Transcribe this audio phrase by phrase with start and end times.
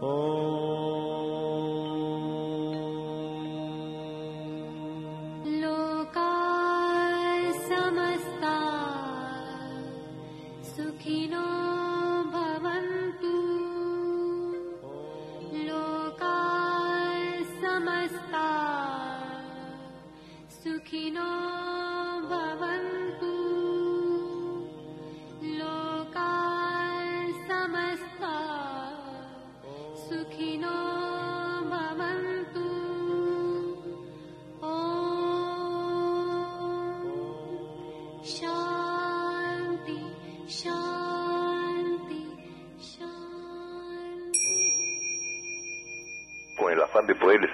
[0.00, 0.53] de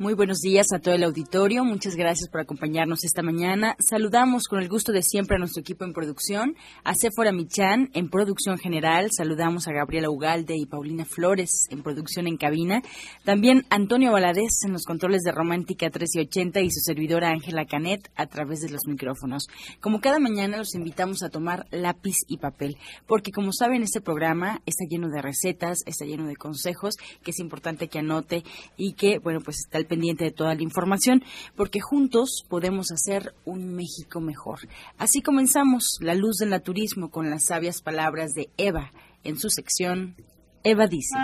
[0.00, 1.62] Muy buenos días a todo el auditorio.
[1.62, 3.76] Muchas gracias por acompañarnos esta mañana.
[3.86, 8.08] Saludamos con el gusto de siempre a nuestro equipo en producción, a Sephora Michan en
[8.08, 9.10] producción general.
[9.14, 12.80] Saludamos a Gabriela Ugalde y Paulina Flores en producción en cabina.
[13.26, 18.24] También Antonio Valadez en los controles de Romántica 1380 y su servidora Ángela Canet a
[18.24, 19.48] través de los micrófonos.
[19.82, 24.62] Como cada mañana los invitamos a tomar lápiz y papel, porque como saben este programa
[24.64, 28.44] está lleno de recetas, está lleno de consejos que es importante que anote
[28.78, 31.22] y que, bueno, pues está el pendiente de toda la información,
[31.56, 34.60] porque juntos podemos hacer un México mejor.
[34.96, 38.92] Así comenzamos La Luz del Naturismo con las sabias palabras de Eva
[39.24, 40.16] en su sección
[40.62, 41.16] Eva dice.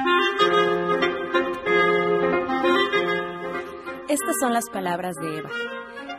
[4.09, 5.51] Estas son las palabras de Eva.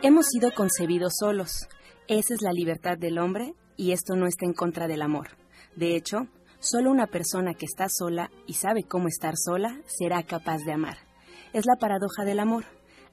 [0.02, 1.68] Hemos sido concebidos solos.
[2.06, 5.30] Esa es la libertad del hombre y esto no está en contra del amor.
[5.74, 6.28] De hecho,
[6.60, 11.07] solo una persona que está sola y sabe cómo estar sola será capaz de amar.
[11.52, 12.64] Es la paradoja del amor.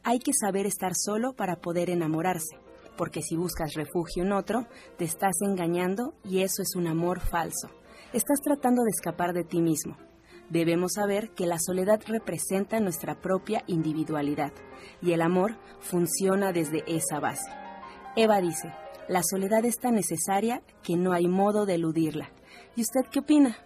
[0.04, 2.58] Hay que saber estar solo para poder enamorarse,
[2.98, 7.70] porque si buscas refugio en otro, te estás engañando y eso es un amor falso.
[8.14, 9.98] Estás tratando de escapar de ti mismo.
[10.50, 14.52] Debemos saber que la soledad representa nuestra propia individualidad
[15.02, 17.50] y el amor funciona desde esa base.
[18.16, 18.72] Eva dice,
[19.08, 22.30] la soledad es tan necesaria que no hay modo de eludirla.
[22.76, 23.58] ¿Y usted qué opina?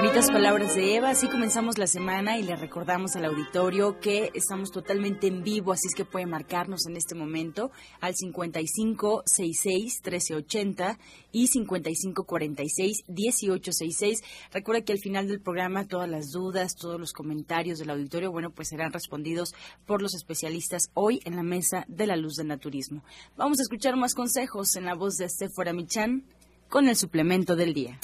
[0.00, 4.70] Bonitas palabras de Eva, así comenzamos la semana y le recordamos al auditorio que estamos
[4.70, 10.96] totalmente en vivo, así es que puede marcarnos en este momento al 5566-1380
[11.32, 14.24] y 5546-1866.
[14.50, 18.52] Recuerda que al final del programa todas las dudas, todos los comentarios del auditorio, bueno,
[18.52, 23.04] pues serán respondidos por los especialistas hoy en la mesa de la luz del naturismo.
[23.36, 26.24] Vamos a escuchar más consejos en la voz de Estefora Michan
[26.70, 28.00] con el suplemento del día.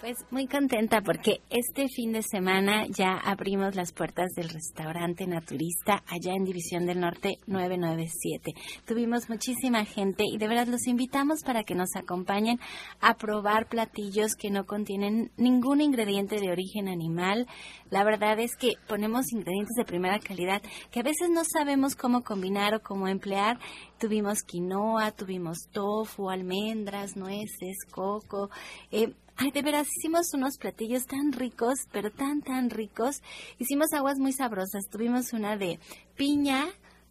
[0.00, 6.02] Pues muy contenta porque este fin de semana ya abrimos las puertas del restaurante naturista
[6.06, 8.52] allá en División del Norte 997.
[8.84, 12.60] Tuvimos muchísima gente y de verdad los invitamos para que nos acompañen
[13.00, 17.46] a probar platillos que no contienen ningún ingrediente de origen animal.
[17.88, 20.60] La verdad es que ponemos ingredientes de primera calidad
[20.90, 23.58] que a veces no sabemos cómo combinar o cómo emplear.
[23.98, 28.50] Tuvimos quinoa, tuvimos tofu, almendras, nueces, coco.
[28.90, 33.22] Eh, Ay, de veras, hicimos unos platillos tan ricos, pero tan, tan ricos.
[33.58, 34.88] Hicimos aguas muy sabrosas.
[34.90, 35.78] Tuvimos una de
[36.16, 36.64] piña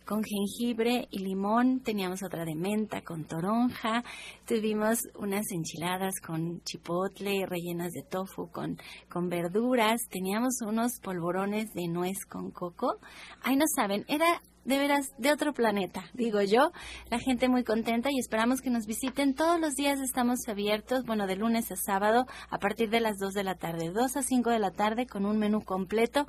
[0.06, 4.04] con jengibre y limón, teníamos otra de menta con toronja,
[4.46, 8.78] tuvimos unas enchiladas con chipotle rellenas de tofu con,
[9.10, 13.00] con verduras, teníamos unos polvorones de nuez con coco.
[13.42, 16.72] Ay, no saben, era de veras de otro planeta, digo yo.
[17.10, 19.36] La gente muy contenta y esperamos que nos visiten.
[19.36, 23.34] Todos los días estamos abiertos, bueno, de lunes a sábado a partir de las 2
[23.34, 26.28] de la tarde, 2 a 5 de la tarde con un menú completo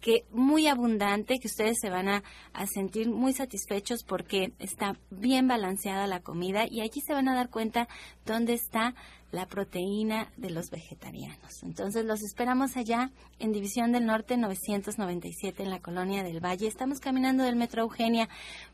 [0.00, 5.46] que muy abundante, que ustedes se van a, a, sentir muy satisfechos porque está bien
[5.46, 7.86] balanceada la comida y allí se van a dar cuenta
[8.26, 8.94] dónde está
[9.32, 11.62] la proteína de los vegetarianos.
[11.62, 16.68] Entonces los esperamos allá en División del Norte 997 en la Colonia del Valle.
[16.68, 18.28] Estamos caminando del Metro Eugenia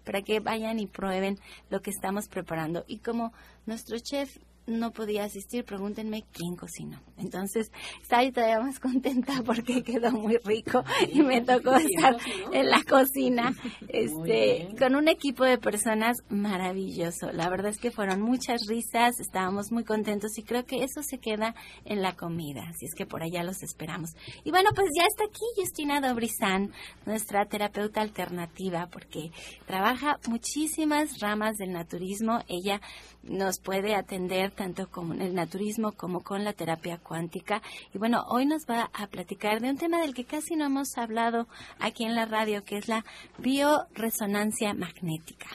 [0.05, 1.38] para que vayan y prueben
[1.70, 2.84] lo que estamos preparando.
[2.88, 3.32] Y como
[3.66, 4.37] nuestro chef
[4.69, 7.00] no podía asistir, pregúntenme quién cocinó.
[7.17, 7.73] Entonces,
[8.03, 12.17] estaba todavía más contenta porque quedó muy rico y me tocó estar
[12.53, 13.55] en la cocina
[13.88, 17.32] este, con un equipo de personas maravilloso.
[17.32, 21.19] La verdad es que fueron muchas risas, estábamos muy contentos y creo que eso se
[21.19, 21.55] queda
[21.85, 24.11] en la comida, así es que por allá los esperamos.
[24.44, 26.73] Y bueno, pues ya está aquí Justina Dobrizán,
[27.06, 29.31] nuestra terapeuta alternativa, porque
[29.67, 32.41] trabaja muchísimas ramas del naturismo.
[32.49, 32.81] Ella
[33.23, 37.62] nos puede atender tanto con el naturismo como con la terapia cuántica.
[37.94, 40.99] Y bueno, hoy nos va a platicar de un tema del que casi no hemos
[40.99, 41.46] hablado
[41.78, 43.05] aquí en la radio, que es la
[43.38, 45.46] bioresonancia magnética.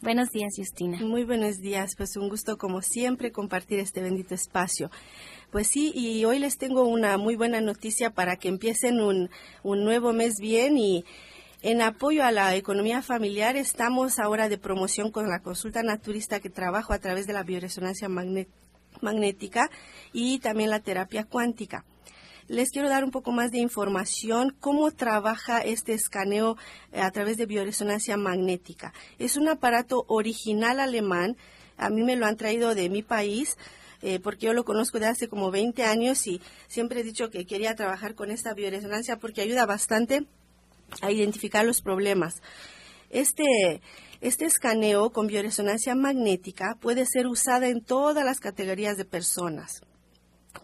[0.00, 0.98] Buenos días, Justina.
[1.02, 4.90] Muy buenos días, pues un gusto como siempre compartir este bendito espacio.
[5.50, 9.28] Pues sí, y hoy les tengo una muy buena noticia para que empiecen un,
[9.62, 11.04] un nuevo mes bien y
[11.62, 16.50] en apoyo a la economía familiar, estamos ahora de promoción con la consulta naturista que
[16.50, 18.08] trabajo a través de la bioresonancia
[19.00, 19.70] magnética
[20.12, 21.84] y también la terapia cuántica.
[22.48, 26.56] Les quiero dar un poco más de información cómo trabaja este escaneo
[26.90, 28.92] eh, a través de bioresonancia magnética.
[29.20, 31.36] Es un aparato original alemán.
[31.76, 33.56] A mí me lo han traído de mi país.
[34.04, 37.46] Eh, porque yo lo conozco de hace como 20 años y siempre he dicho que
[37.46, 40.26] quería trabajar con esta bioresonancia porque ayuda bastante
[41.00, 42.42] a identificar los problemas.
[43.10, 43.80] Este,
[44.20, 49.82] este escaneo con bioresonancia magnética puede ser usado en todas las categorías de personas.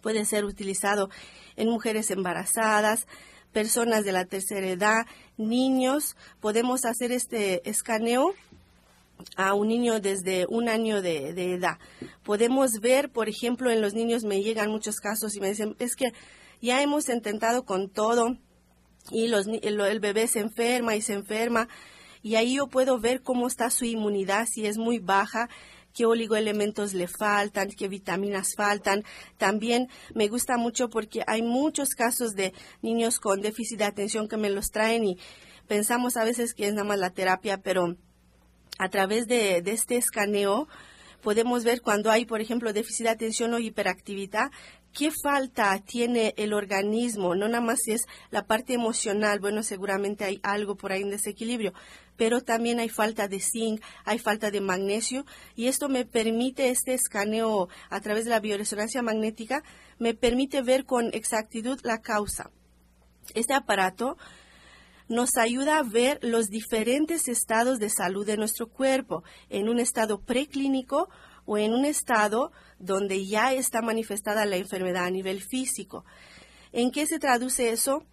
[0.01, 1.09] Puede ser utilizado
[1.55, 3.07] en mujeres embarazadas,
[3.51, 5.05] personas de la tercera edad,
[5.37, 6.15] niños.
[6.39, 8.33] Podemos hacer este escaneo
[9.35, 11.77] a un niño desde un año de, de, edad.
[12.23, 15.95] Podemos ver, por ejemplo, en los niños me llegan muchos casos y me dicen, es
[15.95, 16.13] que
[16.61, 18.37] ya hemos intentado con todo,
[19.11, 21.67] y los, el, bebé se enferma y se enferma
[22.21, 25.49] y ahí yo puedo ver cómo está su inmunidad, si es muy baja,
[25.93, 29.03] qué oligoelementos le faltan, qué vitaminas faltan.
[29.37, 34.37] También me gusta mucho porque hay muchos casos de niños con déficit de atención que
[34.37, 35.17] me los traen y
[35.67, 37.95] pensamos a veces que es nada más la terapia, pero
[38.77, 40.67] a través de este escaneo
[41.21, 44.51] podemos ver cuando hay, por ejemplo, déficit de atención o hiperactividad,
[44.93, 47.35] ¿Qué falta tiene el organismo?
[47.35, 51.73] No nada más es la parte emocional, bueno, seguramente hay algo por ahí en desequilibrio,
[52.17, 56.95] pero también hay falta de zinc, hay falta de magnesio y esto me permite, este
[56.95, 59.63] escaneo a través de la bioresonancia magnética,
[59.99, 62.49] me permite ver con exactitud la causa.
[63.35, 64.17] Este aparato
[65.09, 70.21] nos ayuda a ver los diferentes estados de salud de nuestro cuerpo en un estado
[70.21, 71.09] preclínico
[71.45, 76.05] o en un estado donde ya está manifestada la enfermedad a nivel físico.
[76.71, 78.03] ¿En qué se traduce eso?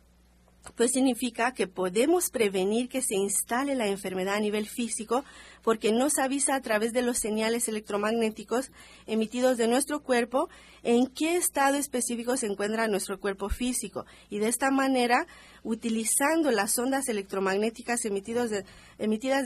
[0.75, 5.25] Pues significa que podemos prevenir que se instale la enfermedad a nivel físico
[5.63, 8.71] porque nos avisa a través de los señales electromagnéticos
[9.07, 10.49] emitidos de nuestro cuerpo
[10.83, 14.07] en qué estado específico se encuentra nuestro cuerpo físico.
[14.29, 15.27] Y de esta manera,
[15.63, 18.51] utilizando las ondas electromagnéticas emitidas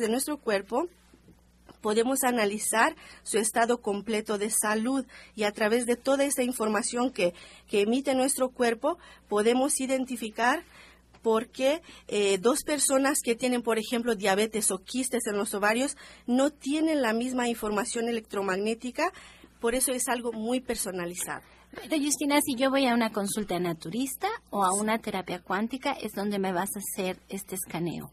[0.00, 0.88] de nuestro cuerpo,
[1.80, 7.34] podemos analizar su estado completo de salud y a través de toda esa información que,
[7.70, 8.98] emite nuestro cuerpo
[9.28, 10.62] podemos identificar
[11.22, 15.96] por qué eh, dos personas que tienen, por ejemplo, diabetes o quistes en los ovarios
[16.26, 19.12] no tienen la misma información electromagnética.
[19.60, 21.42] Por eso es algo muy personalizado.
[21.72, 26.12] Pero Justina, si yo voy a una consulta naturista o a una terapia cuántica, es
[26.12, 28.10] donde me vas a hacer este escaneo.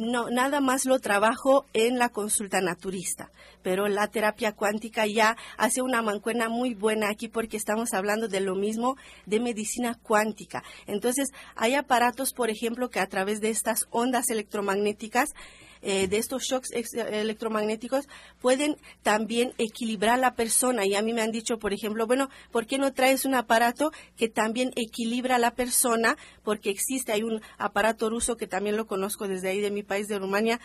[0.00, 3.30] No, nada más lo trabajo en la consulta naturista,
[3.62, 8.40] pero la terapia cuántica ya hace una mancuena muy buena aquí porque estamos hablando de
[8.40, 10.64] lo mismo de medicina cuántica.
[10.86, 15.34] Entonces, hay aparatos, por ejemplo, que a través de estas ondas electromagnéticas
[15.82, 18.06] eh, de estos shocks electromagnéticos
[18.40, 20.84] pueden también equilibrar la persona.
[20.86, 23.92] Y a mí me han dicho, por ejemplo, bueno, ¿por qué no traes un aparato
[24.16, 26.16] que también equilibra a la persona?
[26.42, 30.08] Porque existe, hay un aparato ruso que también lo conozco desde ahí de mi país,
[30.08, 30.60] de Rumania,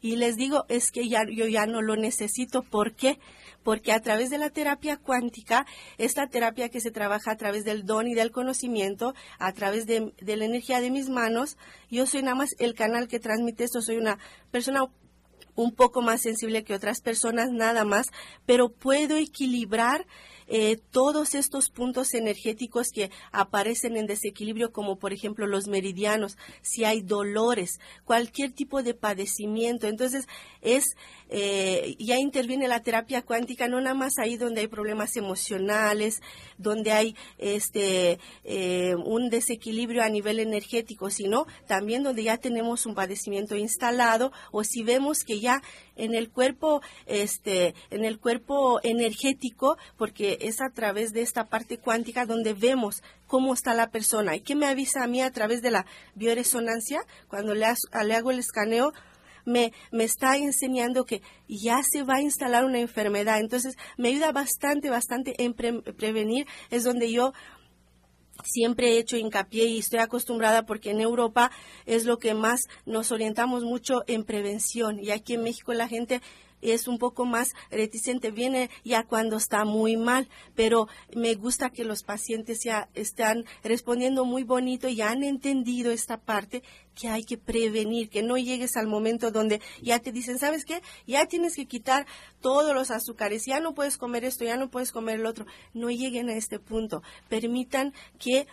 [0.00, 2.62] y les digo, es que ya, yo ya no lo necesito.
[2.62, 3.18] ¿Por qué?
[3.62, 5.66] Porque a través de la terapia cuántica,
[5.98, 10.12] esta terapia que se trabaja a través del don y del conocimiento, a través de,
[10.20, 11.56] de la energía de mis manos,
[11.90, 14.18] yo soy nada más el canal que transmite esto, soy una
[14.50, 14.86] persona
[15.56, 18.08] un poco más sensible que otras personas, nada más,
[18.44, 20.06] pero puedo equilibrar
[20.48, 26.84] eh, todos estos puntos energéticos que aparecen en desequilibrio, como por ejemplo los meridianos, si
[26.84, 29.86] hay dolores, cualquier tipo de padecimiento.
[29.86, 30.26] Entonces,
[30.62, 30.84] es
[31.28, 36.20] eh, ya interviene la terapia cuántica, no nada más ahí donde hay problemas emocionales,
[36.56, 42.94] donde hay este eh, un desequilibrio a nivel energético, sino también donde ya tenemos un
[42.94, 45.62] padecimiento instalado o si vemos que ya
[45.96, 51.78] en el cuerpo, este, en el cuerpo energético, porque es a través de esta parte
[51.78, 54.36] cuántica donde vemos cómo está la persona.
[54.36, 57.00] ¿Y qué me avisa a mí a través de la bioresonancia?
[57.28, 58.92] Cuando le, hago el escaneo,
[59.44, 63.40] me, me, está enseñando que ya se va a instalar una enfermedad.
[63.40, 66.46] Entonces, me ayuda bastante, bastante en prevenir.
[66.70, 67.32] Es donde yo
[68.44, 71.50] siempre he hecho hincapié y estoy acostumbrada porque en Europa
[71.84, 76.20] es lo que más nos orientamos mucho en prevención y aquí en México la gente
[76.62, 81.84] es un poco más reticente, viene ya cuando está muy mal, pero me gusta que
[81.84, 86.62] los pacientes ya están respondiendo muy bonito y han entendido esta parte
[86.94, 90.82] que hay que prevenir, que no llegues al momento donde ya te dicen, ¿sabes qué?
[91.06, 92.06] Ya tienes que quitar
[92.40, 95.46] todos los azúcares, ya no puedes comer esto, ya no puedes comer el otro.
[95.74, 97.02] No lleguen a este punto.
[97.28, 98.46] Permitan que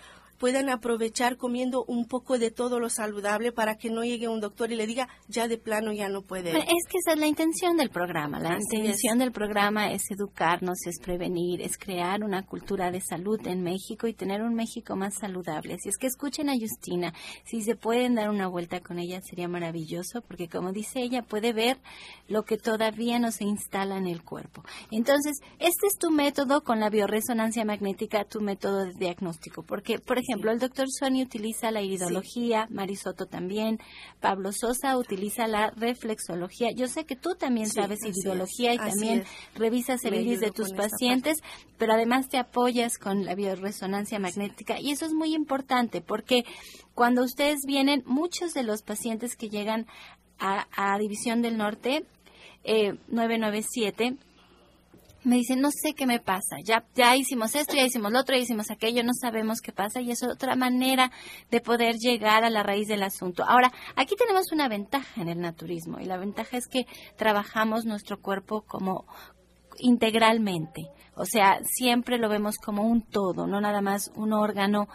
[0.44, 4.74] puedan aprovechar comiendo un poco de todo lo saludable para que no llegue un doctor
[4.74, 6.50] y le diga ya de plano ya no puede.
[6.50, 8.42] Es que esa es la intención del programa.
[8.42, 13.64] La intención del programa es educarnos, es prevenir, es crear una cultura de salud en
[13.64, 15.78] México y tener un México más saludable.
[15.82, 17.14] Si es que escuchen a Justina,
[17.46, 21.54] si se pueden dar una vuelta con ella sería maravilloso porque como dice ella puede
[21.54, 21.78] ver
[22.28, 24.62] lo que todavía no se instala en el cuerpo.
[24.92, 29.64] Entonces, este es tu método con la bioresonancia magnética, tu método de diagnóstico.
[29.64, 33.80] Porque, por ejemplo, ejemplo, el doctor Suani utiliza la iridología, Marisoto también,
[34.20, 36.72] Pablo Sosa utiliza la reflexología.
[36.72, 39.24] Yo sé que tú también sabes iridología y también
[39.56, 41.38] revisas el iris de tus pacientes,
[41.78, 46.46] pero además te apoyas con la bioresonancia magnética y eso es muy importante porque
[46.94, 49.88] cuando ustedes vienen, muchos de los pacientes que llegan
[50.40, 52.06] a, División del Norte,
[52.66, 54.18] eh, 997,
[55.24, 58.36] me dicen, no sé qué me pasa, ya, ya hicimos esto, ya hicimos lo otro,
[58.36, 61.12] ya hicimos aquello, no sabemos qué pasa y es otra manera
[61.50, 63.44] de poder llegar a la raíz del asunto.
[63.44, 68.20] Ahora, aquí tenemos una ventaja en el naturismo y la ventaja es que trabajamos nuestro
[68.20, 69.06] cuerpo como
[69.80, 74.88] integralmente, o sea, siempre lo vemos como un todo, no nada más un órgano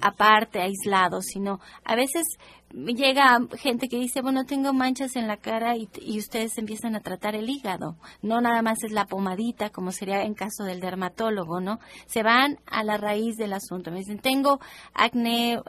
[0.00, 2.24] aparte, aislado, sino a veces
[2.72, 7.34] llega gente que dice, bueno, tengo manchas en la cara y, ustedes empiezan a tratar
[7.34, 7.96] el hígado.
[8.22, 11.80] No nada más es la pomadita, como sería en caso del dermatólogo, ¿no?
[12.06, 13.90] Se van a la raíz del asunto.
[13.90, 14.60] Me dicen, tengo
[14.94, 15.60] acné,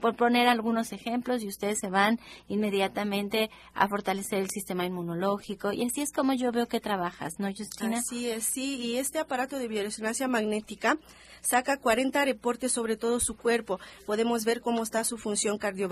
[0.00, 5.72] por poner algunos ejemplos, y ustedes se van inmediatamente a fortalecer el sistema inmunológico.
[5.72, 7.98] Y así es como yo veo que trabajas, ¿no, Justina?
[7.98, 8.76] Así es, sí.
[8.76, 10.98] Y este aparato de bioresonancia magnética
[11.40, 13.78] saca 40 reportes sobre todo su cuerpo.
[14.06, 15.87] Podemos ver cómo está su función cardiovascular,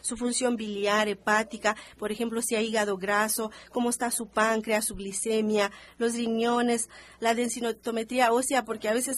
[0.00, 4.94] su función biliar, hepática, por ejemplo, si hay hígado graso, cómo está su páncreas, su
[4.94, 6.88] glicemia, los riñones,
[7.20, 9.16] la densitometría ósea, porque a veces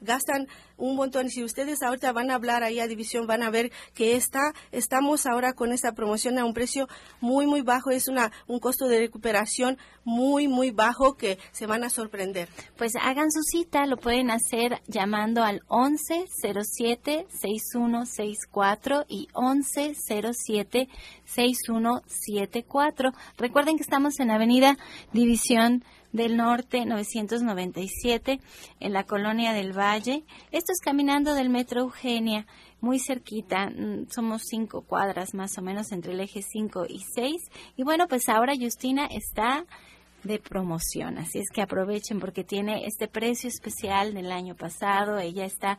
[0.00, 1.30] gastan un montón.
[1.30, 5.26] Si ustedes ahorita van a hablar ahí a división, van a ver que está, estamos
[5.26, 6.88] ahora con esta promoción a un precio
[7.20, 7.90] muy, muy bajo.
[7.90, 12.48] Es una, un costo de recuperación muy, muy bajo que se van a sorprender.
[12.76, 20.88] Pues hagan su cita, lo pueden hacer llamando al 11 07 6164 y 11 07
[21.24, 23.12] 6174.
[23.36, 24.76] Recuerden que estamos en Avenida
[25.12, 25.84] División
[26.16, 28.40] del Norte 997
[28.80, 30.24] en la colonia del Valle.
[30.50, 32.46] Esto es caminando del Metro Eugenia,
[32.80, 37.36] muy cerquita, mm, somos cinco cuadras más o menos entre el eje 5 y 6.
[37.76, 39.64] Y bueno, pues ahora Justina está
[40.24, 41.18] de promoción.
[41.18, 45.18] Así es que aprovechen porque tiene este precio especial del año pasado.
[45.18, 45.78] Ella está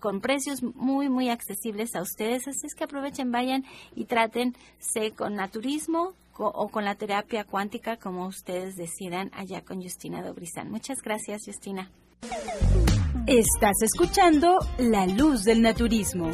[0.00, 2.48] con, precios muy, muy accesibles a ustedes.
[2.48, 8.26] Así es que aprovechen, vayan y trátense con naturismo o con la terapia cuántica, como
[8.26, 10.70] ustedes decidan, allá con Justina Dobrizán.
[10.70, 11.90] Muchas gracias, Justina.
[13.26, 16.30] Estás escuchando La Luz del Naturismo.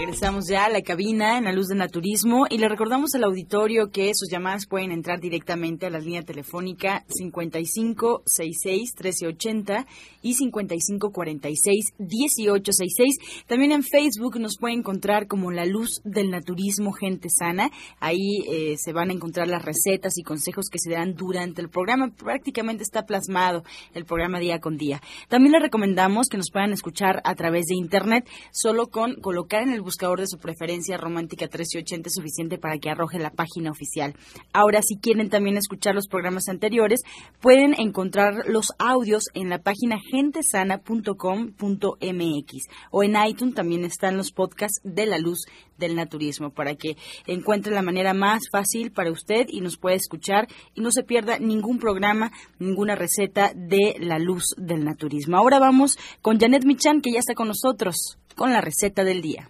[0.00, 3.90] Regresamos ya a la cabina en la luz del naturismo y le recordamos al auditorio
[3.90, 9.86] que sus llamadas pueden entrar directamente a la línea telefónica 5566 1380
[10.22, 13.44] y 5546 1866.
[13.46, 17.70] También en Facebook nos puede encontrar como la luz del naturismo gente sana.
[18.00, 21.68] Ahí eh, se van a encontrar las recetas y consejos que se dan durante el
[21.68, 22.08] programa.
[22.08, 25.02] Prácticamente está plasmado el programa día con día.
[25.28, 29.74] También le recomendamos que nos puedan escuchar a través de internet solo con colocar en
[29.74, 34.14] el buscador de su preferencia romántica 1380 es suficiente para que arroje la página oficial.
[34.52, 37.00] Ahora, si quieren también escuchar los programas anteriores,
[37.40, 42.52] pueden encontrar los audios en la página gentesana.com.mx
[42.92, 47.74] o en iTunes también están los podcasts de la luz del naturismo para que encuentre
[47.74, 51.80] la manera más fácil para usted y nos pueda escuchar y no se pierda ningún
[51.80, 52.30] programa,
[52.60, 55.36] ninguna receta de la luz del naturismo.
[55.36, 59.48] Ahora vamos con Janet Michan que ya está con nosotros con la receta del día.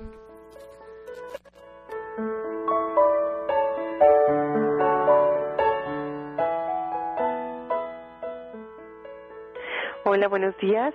[10.12, 10.93] Hola, buenos días.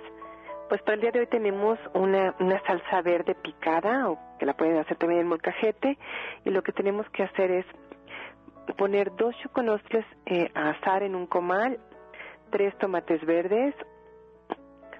[0.68, 2.34] Pues para el día de hoy tenemos una,
[2.66, 5.96] salsa verde picada, o que la pueden hacer también en molcajete,
[6.44, 7.64] y lo que tenemos que hacer es
[8.76, 11.80] poner dos choconostres eh, a asar en un comal,
[12.50, 13.74] tres tomates verdes,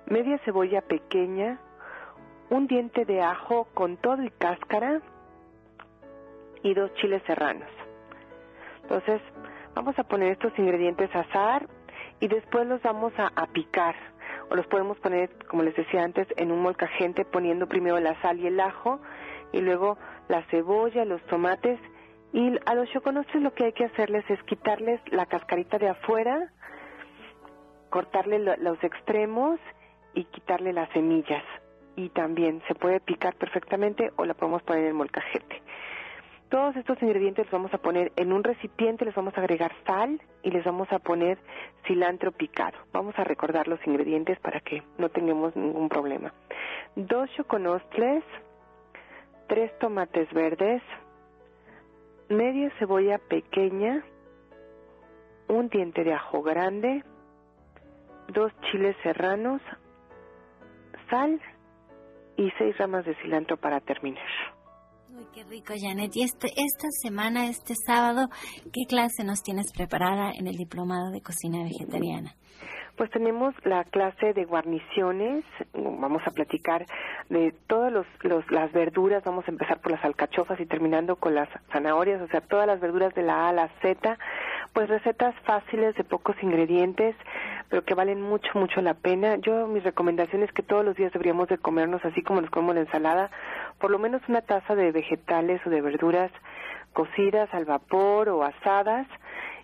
[0.06, 1.60] media cebolla pequeña,
[2.48, 5.02] un diente de ajo con todo y cáscara
[6.62, 7.68] y dos chiles serranos.
[8.80, 9.20] Entonces,
[9.74, 11.68] vamos a poner estos ingredientes a asar
[12.20, 13.94] y después los vamos a, picar
[14.50, 18.40] o los podemos poner, como les decía antes, en un molcajete poniendo primero la sal
[18.40, 19.00] y el ajo
[19.52, 21.78] y luego la cebolla, los tomates
[22.32, 26.52] y a los choconostres lo que hay que hacerles es quitarles la cascarita de afuera,
[27.90, 29.58] cortarle los extremos
[30.14, 31.44] y quitarle las semillas.
[31.96, 35.62] Y también se puede picar perfectamente o la podemos poner en el molcajete.
[36.48, 40.20] Todos estos ingredientes los vamos a poner en un recipiente, les vamos a agregar sal
[40.44, 41.38] y les vamos a poner
[41.86, 42.78] cilantro picado.
[42.92, 46.32] Vamos a recordar los ingredientes para que no tengamos ningún problema.
[46.94, 48.22] Dos choconostles,
[49.48, 50.82] tres tomates verdes,
[52.28, 54.04] media cebolla pequeña,
[55.48, 57.02] un diente de ajo grande,
[58.28, 59.60] dos chiles serranos,
[61.10, 61.40] sal
[62.36, 64.55] y seis ramas de cilantro para terminar.
[65.36, 66.16] Qué rico, Janet.
[66.16, 68.30] Y este, esta semana, este sábado,
[68.72, 72.32] ¿qué clase nos tienes preparada en el Diplomado de Cocina Vegetariana?
[72.96, 75.44] Pues tenemos la clase de guarniciones,
[75.74, 76.86] vamos a platicar
[77.28, 78.06] de todas los,
[78.50, 82.40] las verduras, vamos a empezar por las alcachofas y terminando con las zanahorias, o sea,
[82.40, 84.18] todas las verduras de la A a la Z,
[84.72, 87.14] pues recetas fáciles de pocos ingredientes,
[87.68, 89.36] pero que valen mucho, mucho la pena.
[89.36, 92.74] Yo, mis recomendaciones es que todos los días deberíamos de comernos, así como nos comemos
[92.74, 93.30] la ensalada,
[93.78, 96.30] por lo menos una taza de vegetales o de verduras
[96.92, 99.06] cocidas al vapor o asadas.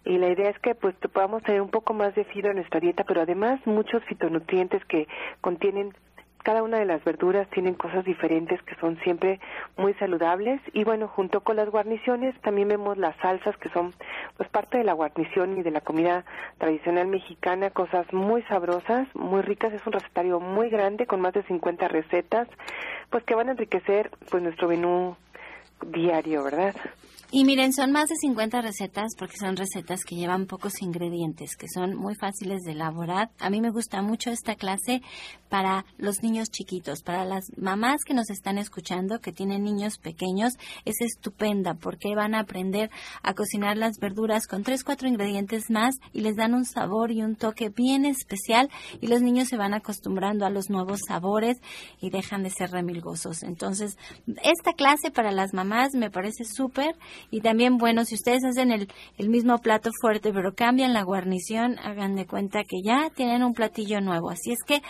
[0.04, 2.80] Y la idea es que pues podamos tener un poco más de fibra en nuestra
[2.80, 5.06] dieta, pero además muchos fitonutrientes que
[5.40, 5.94] contienen
[6.42, 9.40] cada una de las verduras tienen cosas diferentes que son siempre
[9.76, 13.92] muy saludables y bueno, junto con las guarniciones también vemos las salsas que son
[14.36, 16.24] pues parte de la guarnición y de la comida
[16.58, 21.42] tradicional mexicana, cosas muy sabrosas, muy ricas, es un recetario muy grande con más de
[21.44, 22.48] 50 recetas,
[23.10, 25.16] pues que van a enriquecer pues nuestro menú
[25.86, 26.74] diario, ¿verdad?
[27.34, 31.66] Y miren, son más de 50 recetas porque son recetas que llevan pocos ingredientes, que
[31.66, 33.30] son muy fáciles de elaborar.
[33.38, 35.00] A mí me gusta mucho esta clase
[35.48, 40.52] para los niños chiquitos, para las mamás que nos están escuchando, que tienen niños pequeños,
[40.84, 42.90] es estupenda porque van a aprender
[43.22, 47.22] a cocinar las verduras con tres, cuatro ingredientes más y les dan un sabor y
[47.22, 48.68] un toque bien especial
[49.00, 51.56] y los niños se van acostumbrando a los nuevos sabores
[51.98, 53.42] y dejan de ser remilgosos.
[53.42, 53.96] Entonces,
[54.42, 56.94] esta clase para las mamás me parece súper
[57.30, 61.78] y también, bueno, si ustedes hacen el, el mismo plato fuerte, pero cambian la guarnición,
[61.78, 64.30] hagan de cuenta que ya tienen un platillo nuevo.
[64.30, 64.82] Así es que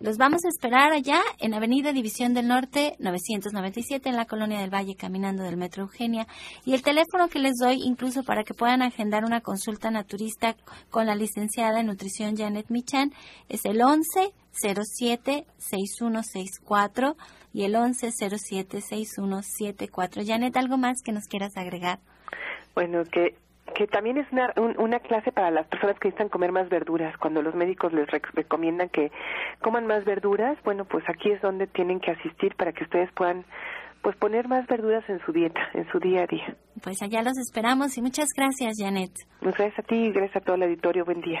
[0.00, 4.72] los vamos a esperar allá en Avenida División del Norte, 997, en la Colonia del
[4.72, 6.26] Valle, caminando del Metro Eugenia.
[6.64, 10.56] Y el teléfono que les doy, incluso para que puedan agendar una consulta naturista
[10.90, 13.12] con la licenciada en nutrición Janet Michan,
[13.48, 17.16] es el 11 07 6164
[17.52, 20.22] y el 11 07 6174.
[20.26, 21.98] Janet, ¿algo más que nos quieras agregar?
[22.74, 23.34] Bueno, que
[23.74, 27.16] que también es una, una clase para las personas que necesitan comer más verduras.
[27.18, 29.10] Cuando los médicos les recomiendan que
[29.60, 33.44] coman más verduras, bueno, pues aquí es donde tienen que asistir para que ustedes puedan
[34.02, 36.56] pues poner más verduras en su dieta, en su día a día.
[36.82, 39.10] Pues allá los esperamos y muchas gracias, Janet.
[39.40, 41.04] Gracias a ti y gracias a todo el auditorio.
[41.04, 41.40] Buen día.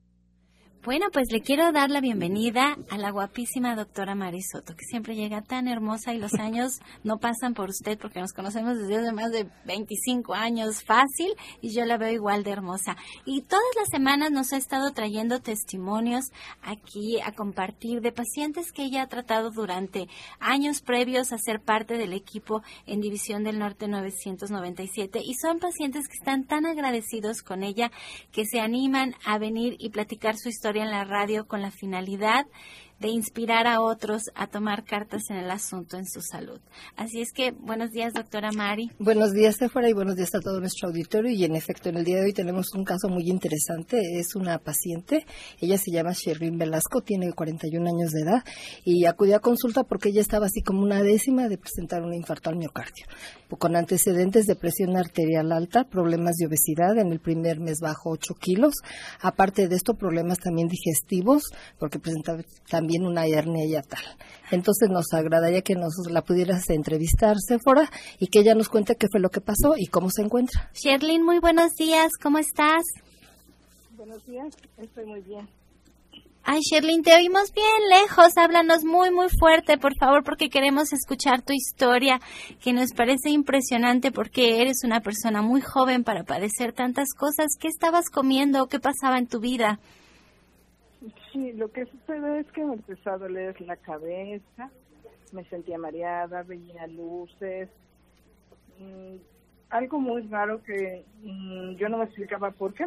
[0.83, 5.43] Bueno, pues le quiero dar la bienvenida a la guapísima doctora Marisoto, que siempre llega
[5.43, 9.31] tan hermosa y los años no pasan por usted porque nos conocemos desde hace más
[9.31, 12.97] de 25 años fácil y yo la veo igual de hermosa.
[13.25, 16.31] Y todas las semanas nos ha estado trayendo testimonios
[16.63, 20.07] aquí a compartir de pacientes que ella ha tratado durante
[20.39, 26.07] años previos a ser parte del equipo en División del Norte 997 y son pacientes
[26.07, 27.91] que están tan agradecidos con ella
[28.31, 32.45] que se animan a venir y platicar su historia en la radio con la finalidad
[33.01, 36.59] de inspirar a otros a tomar cartas en el asunto en su salud.
[36.95, 38.91] Así es que, buenos días, doctora Mari.
[38.99, 41.31] Buenos días, Sephora, y buenos días a todo nuestro auditorio.
[41.31, 44.19] Y en efecto, en el día de hoy tenemos un caso muy interesante.
[44.19, 45.25] Es una paciente,
[45.59, 48.43] ella se llama Sherlyn Velasco, tiene 41 años de edad,
[48.85, 52.51] y acudió a consulta porque ella estaba así como una décima de presentar un infarto
[52.51, 53.07] al miocardio,
[53.57, 58.35] con antecedentes de presión arterial alta, problemas de obesidad, en el primer mes bajo 8
[58.35, 58.75] kilos,
[59.21, 61.45] aparte de esto, problemas también digestivos,
[61.79, 64.03] porque presentaba también una hernia y tal.
[64.51, 69.07] Entonces nos agradaría que nos la pudieras entrevistar, Sephora, y que ella nos cuente qué
[69.09, 70.69] fue lo que pasó y cómo se encuentra.
[70.73, 72.83] Sherlyn, muy buenos días, ¿cómo estás?
[73.95, 75.47] Buenos días, estoy muy bien.
[76.43, 78.35] Ay, Sherlyn, te oímos bien lejos.
[78.35, 82.19] Háblanos muy, muy fuerte, por favor, porque queremos escuchar tu historia,
[82.59, 87.55] que nos parece impresionante porque eres una persona muy joven para padecer tantas cosas.
[87.59, 88.65] ¿Qué estabas comiendo?
[88.65, 89.79] ¿Qué pasaba en tu vida?
[91.31, 94.69] Sí, lo que sucede es que me empezó a doler la cabeza,
[95.31, 97.69] me sentía mareada, veía luces,
[98.77, 99.15] mm,
[99.69, 102.85] algo muy raro que mm, yo no me explicaba por qué,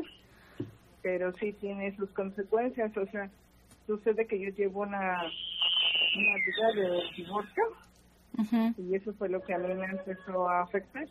[1.02, 3.30] pero sí tiene sus consecuencias, o sea,
[3.87, 5.22] sucede que yo llevo una,
[6.16, 7.64] una vida de divorcio
[8.76, 11.07] y eso fue lo que a mí me empezó a afectar.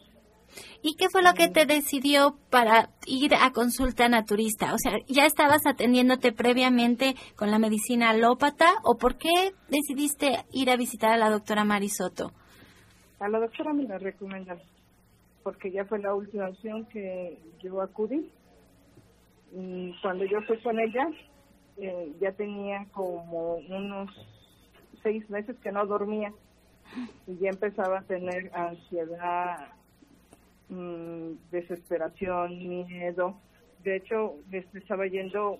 [0.81, 4.73] ¿Y qué fue lo que te decidió para ir a consulta naturista?
[4.73, 10.69] O sea, ¿ya estabas atendiéndote previamente con la medicina alópata o por qué decidiste ir
[10.69, 12.31] a visitar a la doctora Marisoto?
[13.19, 14.59] A la doctora me la recomendan
[15.43, 18.29] porque ya fue la última opción que yo acudí.
[20.01, 21.07] Cuando yo fui con ella,
[21.77, 24.09] eh, ya tenía como unos
[25.03, 26.33] seis meses que no dormía
[27.27, 29.67] y ya empezaba a tener ansiedad,
[30.69, 33.39] Mm, desesperación, miedo.
[33.83, 34.35] De hecho,
[34.73, 35.57] estaba yendo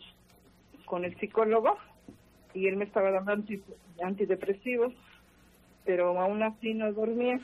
[0.85, 1.77] con el psicólogo
[2.53, 3.33] y él me estaba dando
[4.01, 4.93] antidepresivos,
[5.85, 7.39] pero aún así no dormía.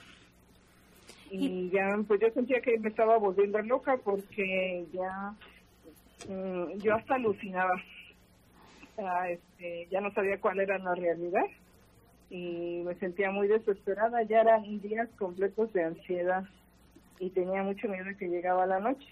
[1.32, 5.36] Y ya, pues yo sentía que me estaba volviendo loca porque ya,
[6.28, 7.82] mm, yo hasta alucinaba.
[9.30, 11.46] este, ya no sabía cuál era la realidad
[12.30, 14.24] y me sentía muy desesperada.
[14.24, 16.44] Ya eran días completos de ansiedad
[17.20, 19.08] y tenía mucho miedo de que llegaba la noche.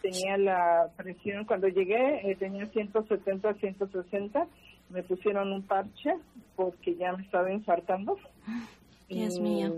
[0.00, 4.46] Tenía la presión, cuando llegué eh, tenía 170, 160,
[4.90, 6.14] me pusieron un parche
[6.56, 8.18] porque ya me estaba infartando.
[9.08, 9.72] Dios mío.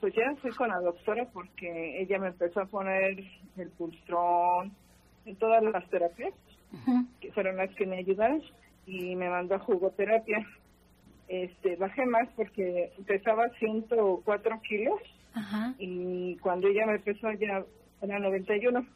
[0.00, 3.18] Pues ya fui con la doctora porque ella me empezó a poner
[3.56, 4.72] el pulstrón,
[5.24, 6.32] en todas las terapias,
[7.20, 8.40] que fueron las que me ayudaron,
[8.86, 10.46] y me mandó a jugoterapia.
[11.26, 15.00] Este, bajé más porque pesaba 104 kilos
[15.78, 17.64] y cuando ella me pesó ya
[18.02, 18.86] era 91.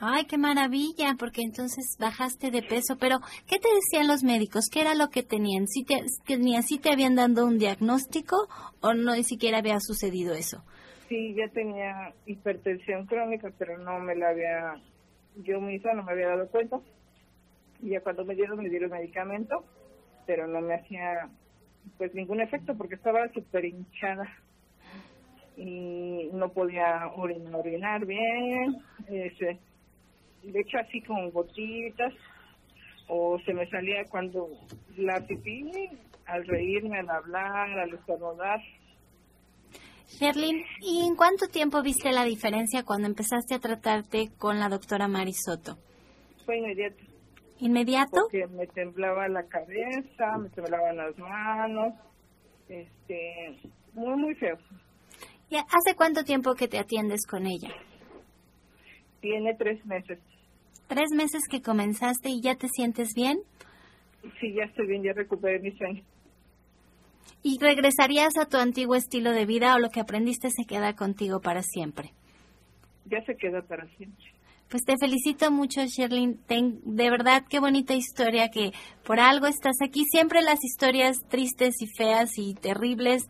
[0.00, 2.96] Ay, qué maravilla, porque entonces bajaste de peso.
[2.98, 4.64] Pero, ¿qué te decían los médicos?
[4.72, 5.68] ¿Qué era lo que tenían?
[5.68, 6.02] ¿Si te,
[6.62, 8.48] ¿sí te habían dado un diagnóstico
[8.80, 10.64] o no ni siquiera había sucedido eso?
[11.08, 14.74] Sí, ya tenía hipertensión crónica, pero no me la había,
[15.36, 16.80] yo misma no me había dado cuenta.
[17.80, 19.64] Y ya cuando me dieron, me dieron medicamento,
[20.26, 21.28] pero no me hacía
[21.98, 24.24] pues ningún efecto porque estaba súper hinchada
[25.56, 29.58] y no podía orinar, orinar bien, este,
[30.42, 32.12] de hecho así con gotitas,
[33.08, 34.48] o se me salía cuando
[34.96, 35.70] la pipí,
[36.26, 38.60] al reírme, al hablar, al estornudar.
[40.06, 45.08] Sherlyn, ¿y en cuánto tiempo viste la diferencia cuando empezaste a tratarte con la doctora
[45.08, 45.78] Marisoto?
[46.44, 47.02] Fue inmediato.
[47.60, 48.22] ¿Inmediato?
[48.22, 51.94] Porque me temblaba la cabeza, me temblaban las manos,
[52.68, 53.60] este,
[53.94, 54.58] muy, muy feo.
[55.52, 57.68] ¿Y hace cuánto tiempo que te atiendes con ella?
[59.20, 60.18] Tiene tres meses.
[60.88, 63.38] ¿Tres meses que comenzaste y ya te sientes bien?
[64.40, 66.02] Sí, ya estoy bien, ya recuperé mi sueño.
[67.42, 71.42] ¿Y regresarías a tu antiguo estilo de vida o lo que aprendiste se queda contigo
[71.42, 72.12] para siempre?
[73.04, 74.24] Ya se queda para siempre.
[74.72, 76.40] Pues te felicito mucho, Sherlyn.
[76.48, 78.72] de verdad, qué bonita historia que
[79.04, 80.06] por algo estás aquí.
[80.06, 83.28] Siempre las historias tristes y feas y terribles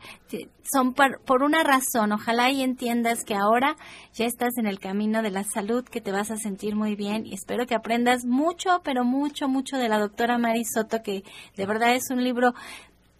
[0.62, 2.12] son por, por, una razón.
[2.12, 3.76] Ojalá y entiendas que ahora
[4.14, 7.26] ya estás en el camino de la salud, que te vas a sentir muy bien
[7.26, 11.24] y espero que aprendas mucho, pero mucho, mucho de la doctora Mari Soto, que
[11.56, 12.54] de verdad es un libro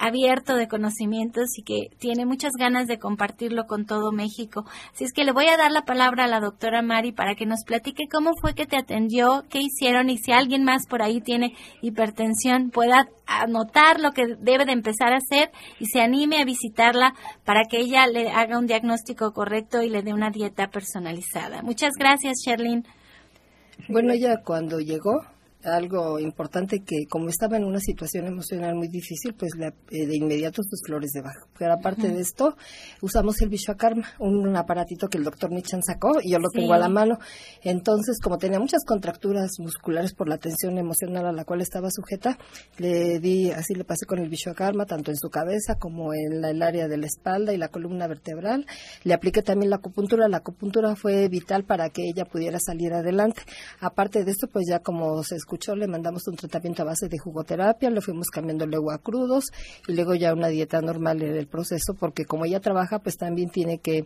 [0.03, 4.65] abierto de conocimientos y que tiene muchas ganas de compartirlo con todo México.
[4.93, 7.47] Así es que le voy a dar la palabra a la doctora Mari para que
[7.47, 11.21] nos platique cómo fue que te atendió, qué hicieron y si alguien más por ahí
[11.21, 16.45] tiene hipertensión pueda anotar lo que debe de empezar a hacer y se anime a
[16.45, 21.62] visitarla para que ella le haga un diagnóstico correcto y le dé una dieta personalizada.
[21.62, 22.85] Muchas gracias, Sherlyn.
[23.88, 25.32] Bueno, ella cuando llegó
[25.64, 30.62] algo importante que como estaba en una situación emocional muy difícil, pues eh, de inmediato
[30.62, 31.46] sus flores de baja.
[31.59, 32.57] Pero aparte de esto,
[33.01, 36.72] usamos el Vishwakarma, un, un, aparatito que el doctor Nichan sacó y yo lo tengo
[36.75, 37.18] a la mano.
[37.62, 42.38] Entonces, como tenía muchas contracturas musculares por la tensión emocional a la cual estaba sujeta,
[42.79, 46.62] le di, así le pasé con el Vishwakarma, tanto en su cabeza como en el
[46.62, 48.66] área de la espalda y la columna vertebral.
[49.05, 50.29] Le apliqué también la acupuntura.
[50.29, 53.42] La acupuntura fue vital para que ella pudiera salir adelante.
[53.81, 57.19] Aparte de esto, pues ya como se escuchó, le mandamos un tratamiento a base de
[57.19, 59.47] jugoterapia, le fuimos cambiando luego a crudos
[59.87, 63.51] y luego ya una dieta normal en el proceso, porque como ella trabaja, pues también
[63.51, 64.05] tiene que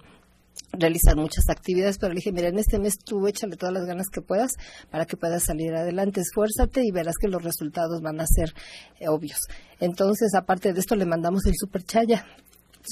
[0.72, 4.08] realizar muchas actividades, pero le dije, mira, en este mes tú échale todas las ganas
[4.08, 4.52] que puedas
[4.90, 8.52] para que puedas salir adelante, esfuérzate y verás que los resultados van a ser
[8.98, 9.40] eh, obvios.
[9.80, 11.84] Entonces, aparte de esto, le mandamos el super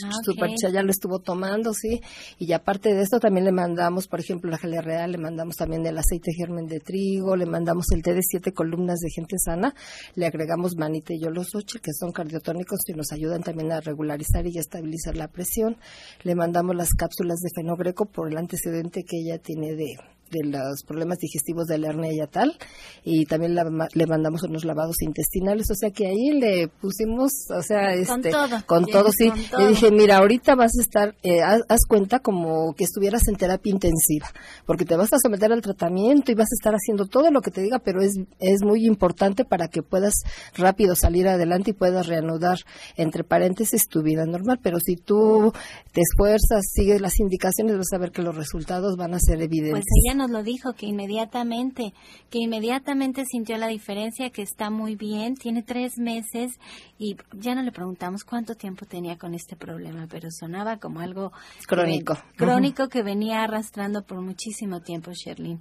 [0.04, 2.00] Ah, ya lo estuvo tomando, sí.
[2.38, 5.86] Y aparte de esto también le mandamos, por ejemplo, la jalea real, le mandamos también
[5.86, 9.74] el aceite germen de trigo, le mandamos el té de siete columnas de gente sana,
[10.14, 14.58] le agregamos manita y yolosoche, que son cardiotónicos y nos ayudan también a regularizar y
[14.58, 15.76] estabilizar la presión.
[16.22, 19.96] Le mandamos las cápsulas de fenogreco por el antecedente que ella tiene de
[20.30, 22.56] de los problemas digestivos de la hernia tal
[23.04, 27.92] y también le mandamos unos lavados intestinales, o sea que ahí le pusimos, o sea,
[27.94, 28.30] este,
[28.66, 29.30] con todo, sí.
[29.58, 33.70] Le dije, mira, ahorita vas a estar, eh, haz, cuenta como que estuvieras en terapia
[33.70, 34.28] intensiva,
[34.66, 37.50] porque te vas a someter al tratamiento y vas a estar haciendo todo lo que
[37.50, 40.14] te diga, pero es, es muy importante para que puedas
[40.54, 42.58] rápido salir adelante y puedas reanudar,
[42.96, 45.52] entre paréntesis, tu vida normal, pero si tú
[45.92, 49.72] te esfuerzas, sigues las indicaciones, vas a ver que los resultados van a ser evidentes.
[49.72, 49.84] Pues
[50.24, 51.92] nos lo dijo, que inmediatamente,
[52.30, 56.58] que inmediatamente sintió la diferencia, que está muy bien, tiene tres meses
[56.98, 61.32] y ya no le preguntamos cuánto tiempo tenía con este problema, pero sonaba como algo
[61.66, 62.16] crónico.
[62.36, 65.60] crónico que venía arrastrando por muchísimo tiempo, Sherlyn.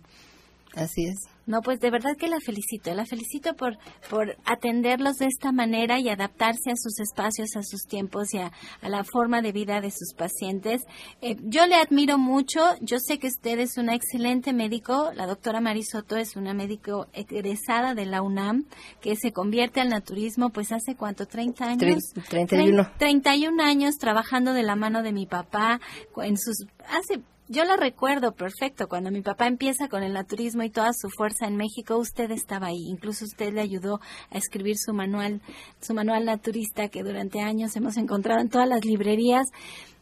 [0.75, 1.32] Así es.
[1.45, 3.77] No, pues de verdad que la felicito, la felicito por,
[4.09, 8.51] por atenderlos de esta manera y adaptarse a sus espacios, a sus tiempos y a,
[8.81, 10.83] la forma de vida de sus pacientes.
[11.21, 15.59] Eh, yo le admiro mucho, yo sé que usted es una excelente médico, la doctora
[15.59, 18.65] Marisoto es una médico egresada de la UNAM,
[19.01, 22.03] que se convierte al naturismo, pues hace cuánto, 30 años.
[22.29, 22.91] 31.
[22.97, 25.79] 31 años trabajando de la mano de mi papá
[26.17, 28.87] en sus, hace yo la recuerdo perfecto.
[28.87, 32.67] Cuando mi papá empieza con el naturismo y toda su fuerza en México, usted estaba
[32.67, 32.87] ahí.
[32.87, 33.99] Incluso usted le ayudó
[34.31, 35.41] a escribir su manual,
[35.81, 39.47] su manual naturista que durante años hemos encontrado en todas las librerías.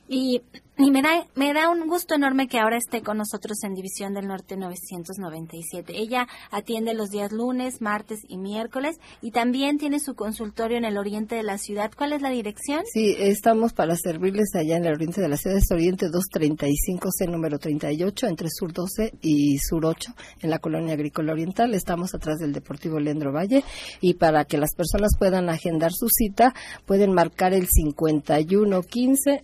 [0.08, 0.42] Y
[0.84, 4.58] y me da, un gusto enorme que ahora esté con nosotros en División del Norte
[4.58, 5.94] 997.
[5.96, 10.98] Ella atiende los días lunes, martes y miércoles y también tiene su consultorio en el
[10.98, 11.92] oriente de la ciudad.
[11.96, 12.84] ¿Cuál es la dirección?
[12.92, 15.58] Sí, estamos para servirles allá en el oriente de la ciudad.
[15.58, 21.34] Es Oriente 235C número 38 entre Sur 12 y Sur 8 en la colonia agrícola
[21.34, 21.76] oriental.
[21.76, 23.64] Estamos atrás del Deportivo Leandro Valle
[24.00, 26.54] y para que las personas puedan agendar su cita
[26.86, 29.44] pueden marcar el 5115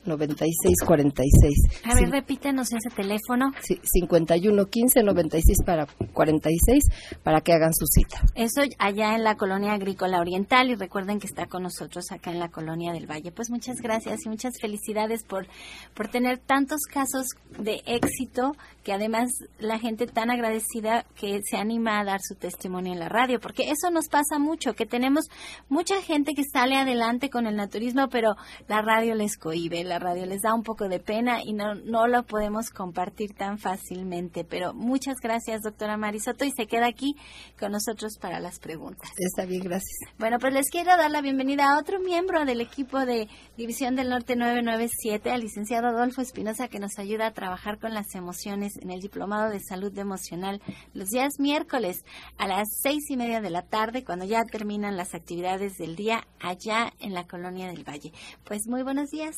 [1.28, 1.86] 9646.
[1.86, 3.52] A ver, repítenos ese teléfono.
[3.62, 6.84] Sí, 51 15 96 para 46
[7.24, 8.22] para que hagan su cita.
[8.36, 12.40] Eso allá en la colonia agrícola oriental y recuerden que está con nosotros acá en
[12.40, 13.32] la colonia del Valle.
[13.32, 15.48] Pues muchas gracias y muchas felicidades por,
[15.94, 17.28] por tener tantos casos
[17.60, 18.56] de éxito
[18.88, 23.10] que además la gente tan agradecida que se anima a dar su testimonio en la
[23.10, 25.26] radio, porque eso nos pasa mucho, que tenemos
[25.68, 28.38] mucha gente que sale adelante con el naturismo, pero
[28.70, 32.08] la radio les cohibe, la radio les da un poco de pena y no, no
[32.08, 34.46] lo podemos compartir tan fácilmente.
[34.46, 37.18] Pero muchas gracias, doctora Marisoto, y se queda aquí
[37.60, 39.12] con nosotros para las preguntas.
[39.18, 39.98] Está bien, gracias.
[40.18, 44.08] Bueno, pues les quiero dar la bienvenida a otro miembro del equipo de División del
[44.08, 48.92] Norte 997, al licenciado Adolfo Espinosa, que nos ayuda a trabajar con las emociones en
[48.92, 50.62] el Diplomado de Salud Emocional
[50.94, 52.06] los días miércoles
[52.38, 56.28] a las seis y media de la tarde, cuando ya terminan las actividades del día
[56.40, 58.12] allá en la Colonia del Valle.
[58.44, 59.36] Pues muy buenos días.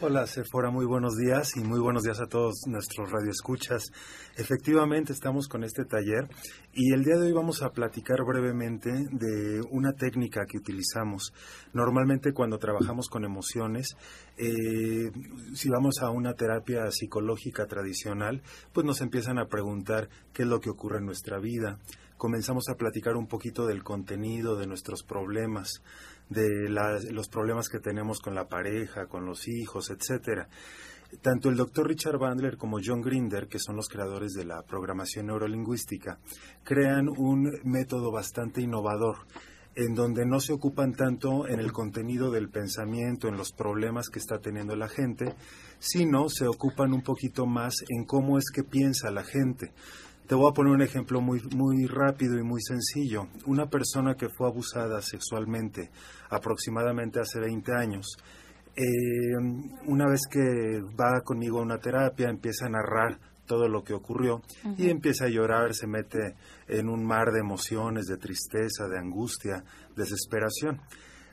[0.00, 3.90] Hola, Sephora, muy buenos días y muy buenos días a todos nuestros radioescuchas.
[4.36, 6.28] Efectivamente, estamos con este taller
[6.72, 11.32] y el día de hoy vamos a platicar brevemente de una técnica que utilizamos.
[11.72, 13.96] Normalmente cuando trabajamos con emociones,
[14.36, 15.10] eh,
[15.54, 18.40] si vamos a una terapia psicológica tradicional,
[18.72, 21.80] pues nos empiezan a preguntar qué es lo que ocurre en nuestra vida.
[22.18, 25.82] Comenzamos a platicar un poquito del contenido de nuestros problemas
[26.28, 30.48] de los problemas que tenemos con la pareja, con los hijos, etcétera.
[31.22, 35.26] Tanto el doctor Richard Bandler como John Grinder, que son los creadores de la programación
[35.26, 36.18] neurolingüística,
[36.64, 39.16] crean un método bastante innovador
[39.74, 44.18] en donde no se ocupan tanto en el contenido del pensamiento, en los problemas que
[44.18, 45.34] está teniendo la gente,
[45.78, 49.72] sino se ocupan un poquito más en cómo es que piensa la gente.
[50.28, 53.28] Te voy a poner un ejemplo muy, muy rápido y muy sencillo.
[53.46, 55.90] Una persona que fue abusada sexualmente
[56.28, 58.18] aproximadamente hace 20 años,
[58.76, 58.82] eh,
[59.86, 64.42] una vez que va conmigo a una terapia, empieza a narrar todo lo que ocurrió
[64.76, 66.36] y empieza a llorar, se mete
[66.66, 69.64] en un mar de emociones, de tristeza, de angustia,
[69.96, 70.82] desesperación.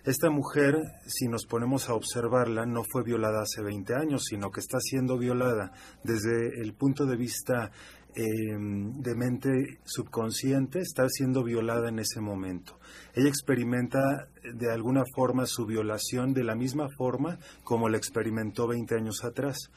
[0.06, 0.76] Esta mujer,
[1.08, 5.18] si nos ponemos a observarla, no fue violada hace 20 años, sino que está siendo
[5.18, 5.72] violada
[6.04, 7.72] desde el punto de vista
[8.18, 12.80] Em, de mente subconsciente está siendo violada en ese momento.
[13.14, 18.96] Ella experimenta de alguna forma su violación de la misma forma como la experimentó 20
[18.96, 19.70] años atrás.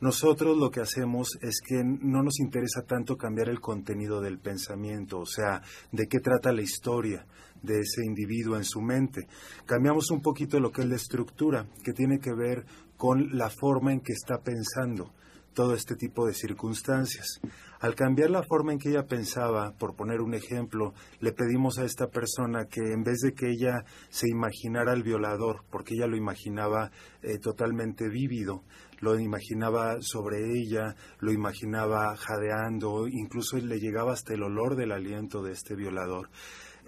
[0.00, 5.20] Nosotros lo que hacemos es que no nos interesa tanto cambiar el contenido del pensamiento,
[5.20, 7.24] o sea, de qué trata la historia
[7.62, 9.28] de ese individuo en su mente.
[9.64, 13.92] Cambiamos un poquito lo que es la estructura, que tiene que ver con la forma
[13.92, 15.12] en que está pensando
[15.56, 17.40] todo este tipo de circunstancias.
[17.80, 21.84] Al cambiar la forma en que ella pensaba, por poner un ejemplo, le pedimos a
[21.84, 26.16] esta persona que en vez de que ella se imaginara al violador, porque ella lo
[26.16, 26.90] imaginaba
[27.22, 28.62] eh, totalmente vívido,
[29.00, 35.42] lo imaginaba sobre ella, lo imaginaba jadeando, incluso le llegaba hasta el olor del aliento
[35.42, 36.30] de este violador.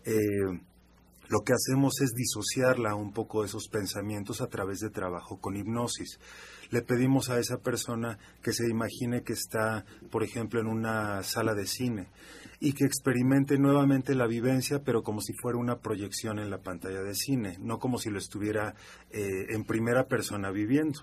[0.05, 0.15] Eh,
[1.29, 5.57] lo que hacemos es disociarla un poco de esos pensamientos a través de trabajo con
[5.57, 6.19] hipnosis
[6.71, 11.55] le pedimos a esa persona que se imagine que está, por ejemplo, en una sala
[11.55, 12.09] de cine
[12.61, 17.03] y que experimente nuevamente la vivencia, pero como si fuera una proyección en la pantalla
[17.03, 18.75] de cine, no como si lo estuviera
[19.11, 21.01] eh, en primera persona viviendo.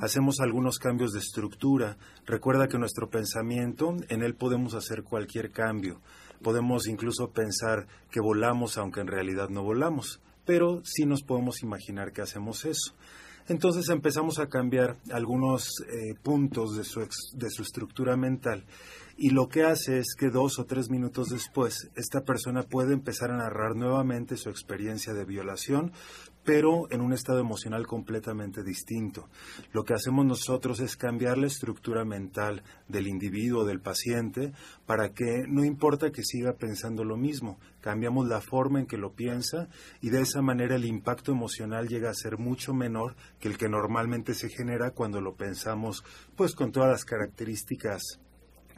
[0.00, 1.96] Hacemos algunos cambios de estructura.
[2.26, 6.00] Recuerda que nuestro pensamiento, en él podemos hacer cualquier cambio.
[6.42, 12.12] Podemos incluso pensar que volamos, aunque en realidad no volamos, pero sí nos podemos imaginar
[12.12, 12.94] que hacemos eso.
[13.50, 18.64] Entonces empezamos a cambiar algunos eh, puntos de su, de su estructura mental
[19.22, 23.30] y lo que hace es que dos o tres minutos después esta persona puede empezar
[23.30, 25.92] a narrar nuevamente su experiencia de violación,
[26.42, 29.28] pero en un estado emocional completamente distinto.
[29.74, 34.54] Lo que hacemos nosotros es cambiar la estructura mental del individuo, del paciente,
[34.86, 39.12] para que no importa que siga pensando lo mismo, cambiamos la forma en que lo
[39.12, 39.68] piensa
[40.00, 43.68] y de esa manera el impacto emocional llega a ser mucho menor que el que
[43.68, 46.04] normalmente se genera cuando lo pensamos
[46.36, 48.18] pues con todas las características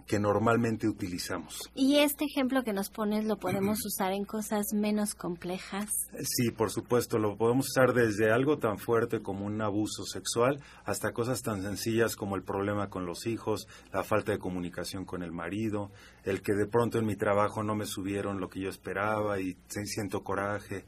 [0.06, 1.70] que normalmente utilizamos.
[1.74, 5.88] ¿Y este ejemplo que nos pones lo podemos usar en cosas menos complejas?
[6.22, 11.12] Sí, por supuesto, lo podemos usar desde algo tan fuerte como un abuso sexual hasta
[11.12, 15.32] cosas tan sencillas como el problema con los hijos, la falta de comunicación con el
[15.32, 15.90] marido,
[16.24, 19.56] el que de pronto en mi trabajo no me subieron lo que yo esperaba y
[19.68, 20.84] siento coraje.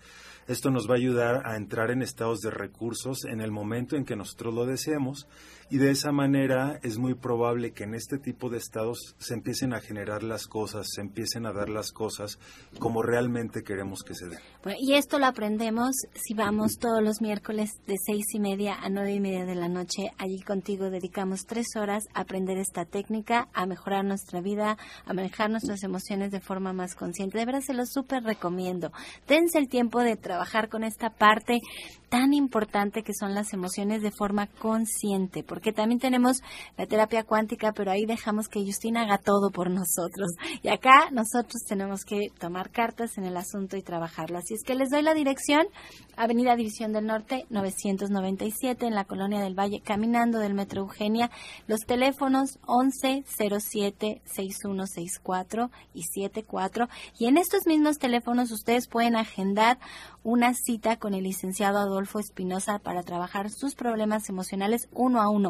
[0.46, 4.04] Esto nos va a ayudar a entrar en estados de recursos en el momento en
[4.04, 5.26] que nosotros lo deseemos
[5.70, 9.72] y de esa manera es muy probable que en este tipo de estados se empiecen
[9.72, 12.38] a generar las cosas, se empiecen a dar las cosas
[12.78, 14.38] como realmente queremos que se den.
[14.78, 19.12] y esto lo aprendemos si vamos todos los miércoles de seis y media a nueve
[19.12, 20.10] y media de la noche.
[20.18, 25.50] Allí contigo dedicamos tres horas a aprender esta técnica, a mejorar nuestra vida, a manejar
[25.50, 27.38] nuestras emociones de forma más consciente.
[27.38, 28.92] De verdad se lo súper recomiendo.
[29.28, 31.60] Dense el tiempo de trabajar con esta parte
[32.08, 36.42] tan importante que son las emociones de forma consciente, porque también tenemos
[36.76, 40.32] la terapia cuántica, pero ahí dejamos que Justina haga todo por nosotros.
[40.64, 44.38] Y acá nosotros tenemos que tomar cartas en el asunto y trabajarlo.
[44.38, 45.68] Así es que les doy la dirección,
[46.16, 51.30] Avenida División del Norte, 997, en la Colonia del Valle, caminando del Metro Eugenia.
[51.68, 56.88] Los teléfonos 11 07 6164 y 74.
[57.16, 59.78] Y en estos mismos teléfonos ustedes pueden agendar
[60.24, 65.43] una cita con el licenciado Adolfo Espinosa para trabajar sus problemas emocionales uno a uno.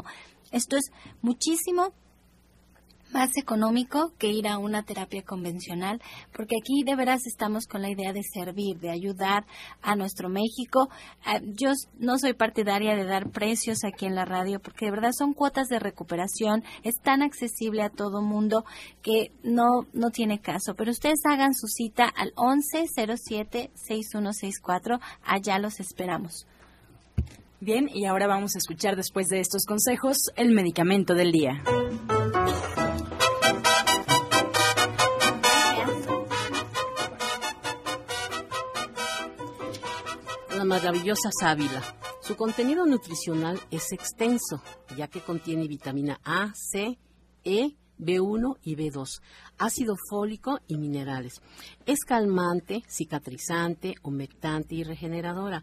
[0.51, 0.90] Esto es
[1.22, 1.92] muchísimo
[3.14, 6.03] más económico que ir a una terapia convencional,
[6.36, 9.47] porque aquí de veras estamos con la idea de servir, de ayudar
[9.82, 10.88] a nuestro México.
[11.24, 15.12] Ah, yo no soy partidaria de dar precios aquí en la radio, porque de verdad
[15.16, 18.64] son cuotas de recuperación, es tan accesible a todo mundo
[19.01, 20.74] que no, no tiene caso.
[20.74, 26.49] Pero ustedes hagan su cita al 1107-6164, allá los esperamos.
[27.65, 31.65] Bien, y ahora vamos a escuchar después de estos consejos el medicamento del día.
[40.55, 41.83] La maravillosa sábila.
[42.21, 44.62] Su contenido nutricional es extenso,
[44.95, 46.99] ya que contiene vitamina A, C,
[47.45, 49.20] E, B1 y B2,
[49.59, 51.40] ácido fólico y minerales.
[51.86, 55.62] Es calmante, cicatrizante, humectante y regeneradora.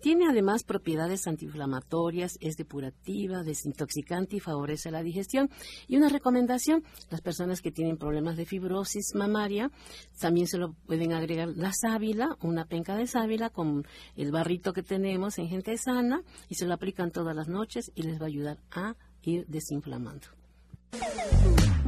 [0.00, 5.48] Tiene además propiedades antiinflamatorias, es depurativa, desintoxicante y favorece la digestión.
[5.86, 9.70] Y una recomendación, las personas que tienen problemas de fibrosis mamaria,
[10.18, 13.86] también se lo pueden agregar la sábila, una penca de sábila con
[14.16, 18.02] el barrito que tenemos en gente sana y se lo aplican todas las noches y
[18.02, 20.41] les va a ayudar a ir desinflamando.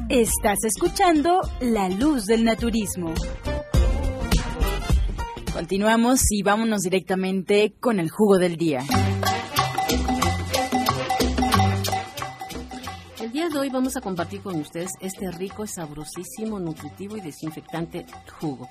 [0.09, 3.13] Estás escuchando La Luz del Naturismo.
[5.53, 8.83] Continuamos y vámonos directamente con el jugo del día.
[13.21, 18.07] El día de hoy vamos a compartir con ustedes este rico, sabrosísimo, nutritivo y desinfectante
[18.41, 18.69] jugo.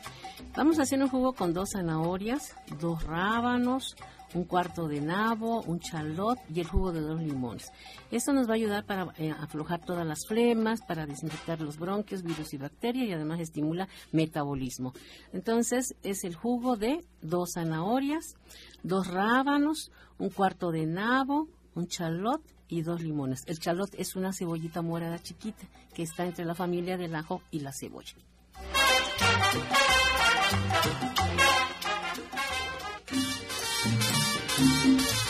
[0.56, 3.96] Vamos a hacer un jugo con dos zanahorias, dos rábanos,
[4.34, 7.72] un cuarto de nabo, un chalot y el jugo de dos limones.
[8.12, 12.24] Esto nos va a ayudar para eh, aflojar todas las flemas, para desinfectar los bronquios,
[12.24, 14.94] virus y bacterias y además estimula metabolismo.
[15.32, 18.36] Entonces es el jugo de dos zanahorias,
[18.84, 23.44] dos rábanos, un cuarto de nabo, un chalot y dos limones.
[23.46, 27.60] El chalot es una cebollita morada chiquita que está entre la familia del ajo y
[27.60, 28.16] la cebolla.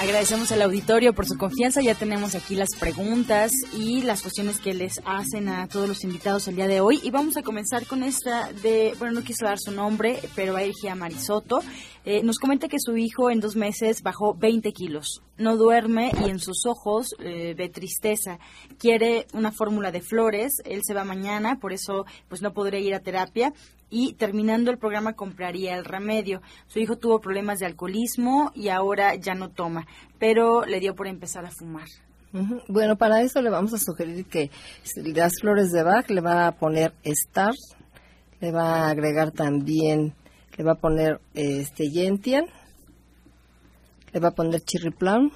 [0.03, 1.79] Agradecemos al auditorio por su confianza.
[1.81, 6.45] Ya tenemos aquí las preguntas y las cuestiones que les hacen a todos los invitados
[6.49, 6.99] el día de hoy.
[7.03, 10.59] Y vamos a comenzar con esta de, bueno, no quiso dar su nombre, pero va
[10.59, 11.61] dirigida a Marisoto.
[12.05, 15.21] Eh, nos comenta que su hijo en dos meses bajó 20 kilos.
[15.37, 18.39] No duerme y en sus ojos eh, ve tristeza.
[18.77, 20.61] Quiere una fórmula de flores.
[20.65, 23.53] Él se va mañana, por eso pues no podrá ir a terapia
[23.89, 26.41] y terminando el programa compraría el remedio.
[26.67, 29.87] Su hijo tuvo problemas de alcoholismo y ahora ya no toma,
[30.19, 31.87] pero le dio por empezar a fumar.
[32.67, 34.49] Bueno, para eso le vamos a sugerir que
[35.13, 37.53] las flores de Bach le va a poner Star,
[38.41, 40.15] le va a agregar también,
[40.57, 42.45] le va a poner este Gentian,
[44.11, 45.31] le va a poner Cherry Plum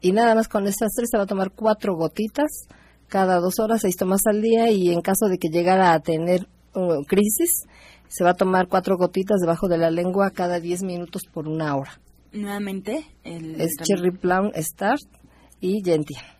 [0.00, 2.66] y nada más con estas tres se va a tomar cuatro gotitas
[3.08, 6.46] cada dos horas, seis tomas al día y en caso de que llegara a tener
[7.08, 7.66] crisis,
[8.08, 11.76] se va a tomar cuatro gotitas debajo de la lengua cada diez minutos por una
[11.76, 12.00] hora.
[12.32, 15.02] Nuevamente, el es Cherry Plum Start
[15.60, 16.39] y Gentia.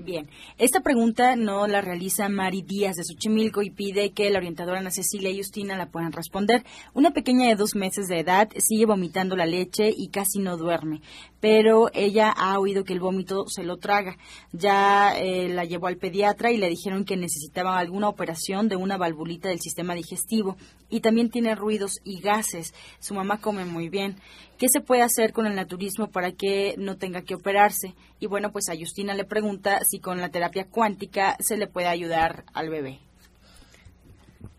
[0.00, 4.78] Bien, esta pregunta no la realiza Mari Díaz de Xochimilco y pide que la orientadora
[4.78, 6.64] Ana Cecilia y Justina la puedan responder.
[6.94, 11.00] Una pequeña de dos meses de edad sigue vomitando la leche y casi no duerme,
[11.40, 14.16] pero ella ha oído que el vómito se lo traga.
[14.52, 18.98] Ya eh, la llevó al pediatra y le dijeron que necesitaba alguna operación de una
[18.98, 20.56] valvulita del sistema digestivo
[20.88, 22.72] y también tiene ruidos y gases.
[23.00, 24.16] Su mamá come muy bien.
[24.58, 27.94] ¿Qué se puede hacer con el naturismo para que no tenga que operarse?
[28.18, 31.86] Y bueno, pues a Justina le pregunta si con la terapia cuántica se le puede
[31.86, 32.98] ayudar al bebé.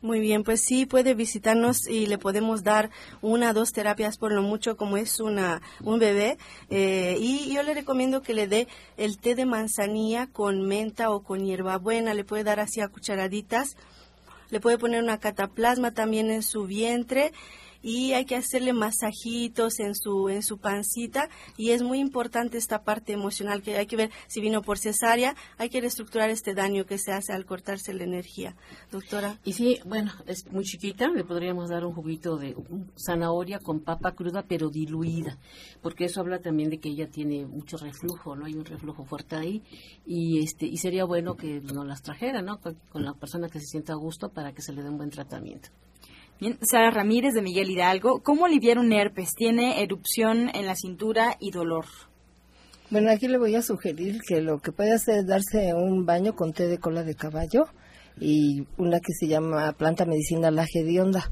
[0.02, 2.90] Muy bien, pues sí, puede visitarnos y le podemos dar
[3.22, 6.38] una o dos terapias por lo mucho como es una, un bebé.
[6.70, 11.24] Eh, y yo le recomiendo que le dé el té de manzanilla con menta o
[11.24, 12.14] con hierbabuena.
[12.14, 13.76] Le puede dar así a cucharaditas.
[14.50, 17.34] Le puede poner una cataplasma también en su vientre
[17.82, 22.84] y hay que hacerle masajitos en su en su pancita y es muy importante esta
[22.84, 26.86] parte emocional que hay que ver si vino por cesárea, hay que reestructurar este daño
[26.86, 28.56] que se hace al cortarse la energía.
[28.92, 29.40] Doctora.
[29.44, 32.56] Y sí, bueno, es muy chiquita, le podríamos dar un juguito de
[32.98, 35.38] zanahoria con papa cruda pero diluida,
[35.82, 39.36] porque eso habla también de que ella tiene mucho reflujo, no hay un reflujo fuerte
[39.36, 39.64] ahí
[40.06, 42.60] y este y sería bueno que no las trajera, ¿no?
[42.60, 44.98] Con, con la persona que se sienta a gusto para que se le dé un
[44.98, 45.70] buen tratamiento.
[46.62, 49.36] Sara Ramírez de Miguel Hidalgo, ¿cómo aliviar un herpes?
[49.36, 51.84] Tiene erupción en la cintura y dolor.
[52.90, 56.36] Bueno, aquí le voy a sugerir que lo que puede hacer es darse un baño
[56.36, 57.66] con té de cola de caballo
[58.22, 61.30] y una que se llama planta medicinal la hedionda.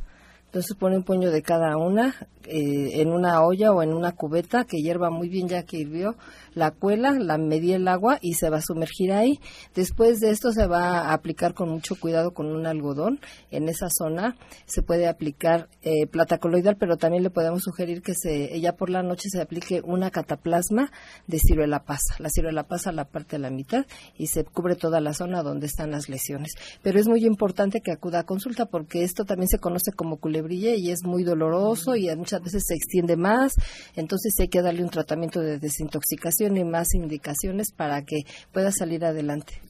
[0.48, 4.66] Entonces pone un puño de cada una eh, en una olla o en una cubeta
[4.66, 6.16] que hierva muy bien ya que hirvió,
[6.58, 9.40] la cuela, la medí el agua y se va a sumergir ahí.
[9.76, 13.20] Después de esto se va a aplicar con mucho cuidado con un algodón.
[13.52, 14.36] En esa zona
[14.66, 18.90] se puede aplicar eh, plata coloidal, pero también le podemos sugerir que se, ya por
[18.90, 20.92] la noche se aplique una cataplasma
[21.28, 22.16] de ciruela pasa.
[22.18, 23.86] La ciruela pasa la parte de la mitad
[24.18, 26.54] y se cubre toda la zona donde están las lesiones.
[26.82, 30.74] Pero es muy importante que acuda a consulta porque esto también se conoce como culebrilla
[30.76, 33.54] y es muy doloroso y muchas veces se extiende más.
[33.96, 38.22] Entonces hay que darle un tratamiento de desintoxicación y más indicaciones para que
[38.54, 39.62] pueda salir adelante.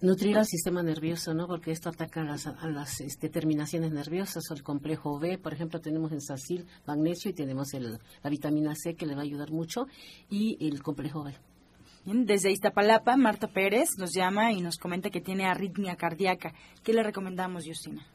[0.00, 1.46] Nutrir al sistema nervioso, ¿no?
[1.46, 5.54] Porque esto ataca a las, a las este, terminaciones nerviosas, o el complejo B, por
[5.54, 9.24] ejemplo, tenemos en sacil magnesio y tenemos el, la vitamina C que le va a
[9.24, 9.86] ayudar mucho
[10.28, 11.34] y el complejo B.
[12.04, 16.52] Desde Iztapalapa, Marta Pérez nos llama y nos comenta que tiene arritmia cardíaca.
[16.84, 18.06] ¿Qué le recomendamos, Justina?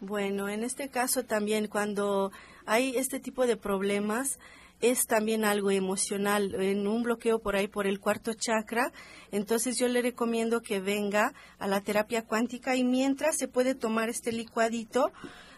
[0.00, 2.30] Bueno, en este caso también cuando
[2.66, 4.38] hay este tipo de problemas,
[4.80, 8.92] es también algo emocional, en un bloqueo por ahí por el cuarto chakra.
[9.30, 14.08] Entonces yo le recomiendo que venga a la terapia cuántica y mientras se puede tomar
[14.08, 15.12] este licuadito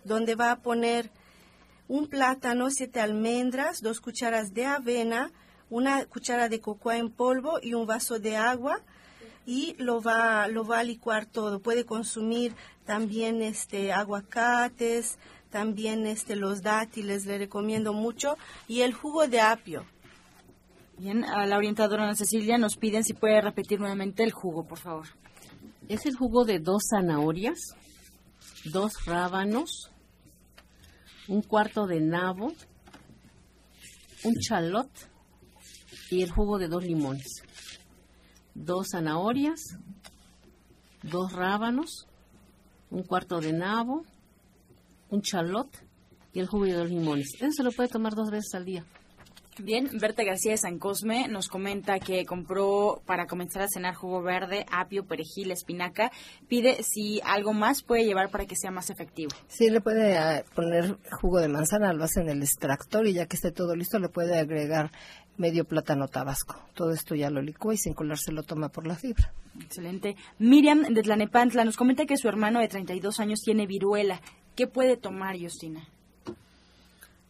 [0.04, 1.10] donde va a poner
[1.88, 5.30] un plátano, siete almendras, dos cucharas de avena,
[5.70, 8.80] una cuchara de cocoa en polvo y un vaso de agua
[9.46, 11.60] y lo va, lo va a licuar todo.
[11.60, 12.54] Puede consumir
[12.84, 15.18] también este aguacates,
[15.52, 18.36] también este los dátiles le recomiendo mucho
[18.66, 19.84] y el jugo de apio.
[20.98, 24.78] Bien, a la orientadora Ana Cecilia nos piden si puede repetir nuevamente el jugo, por
[24.78, 25.06] favor.
[25.88, 27.58] Es el jugo de dos zanahorias,
[28.64, 29.90] dos rábanos,
[31.28, 32.52] un cuarto de nabo,
[34.24, 34.90] un chalot
[36.10, 37.42] y el jugo de dos limones.
[38.54, 39.76] Dos zanahorias,
[41.02, 42.06] dos rábanos,
[42.90, 44.04] un cuarto de nabo,
[45.12, 45.68] un chalot
[46.32, 47.34] y el jugo de dos limones.
[47.34, 48.84] Eso se lo puede tomar dos veces al día.
[49.58, 54.22] Bien, Berta García de San Cosme nos comenta que compró para comenzar a cenar jugo
[54.22, 56.10] verde, apio, perejil, espinaca.
[56.48, 59.30] Pide si algo más puede llevar para que sea más efectivo.
[59.48, 63.26] Sí, le puede ah, poner jugo de manzana, lo hace en el extractor y ya
[63.26, 64.90] que esté todo listo le puede agregar
[65.36, 66.56] medio plátano tabasco.
[66.72, 69.34] Todo esto ya lo licúa y sin colarse lo toma por la fibra.
[69.60, 70.16] Excelente.
[70.38, 74.22] Miriam de Tlanepantla nos comenta que su hermano de 32 años tiene viruela.
[74.54, 75.88] ¿Qué puede tomar, Justina?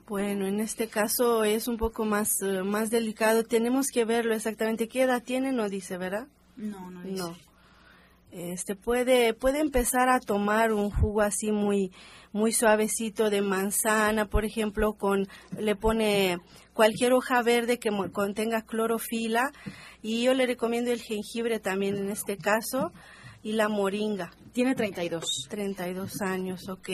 [0.08, 3.44] Bueno, en este caso es un poco más, eh, más delicado.
[3.44, 4.88] Tenemos que verlo exactamente.
[4.88, 5.52] ¿Qué edad tiene?
[5.52, 6.26] No dice, ¿verdad?
[6.56, 7.22] No, no dice.
[7.22, 7.36] No.
[8.32, 11.92] Este puede puede empezar a tomar un jugo así muy
[12.32, 16.38] muy suavecito de manzana, por ejemplo, con le pone
[16.72, 19.52] cualquier hoja verde que contenga clorofila
[20.00, 22.90] y yo le recomiendo el jengibre también en este caso
[23.42, 24.30] y la moringa.
[24.52, 25.46] Tiene 32.
[25.48, 26.88] 32 años, ok.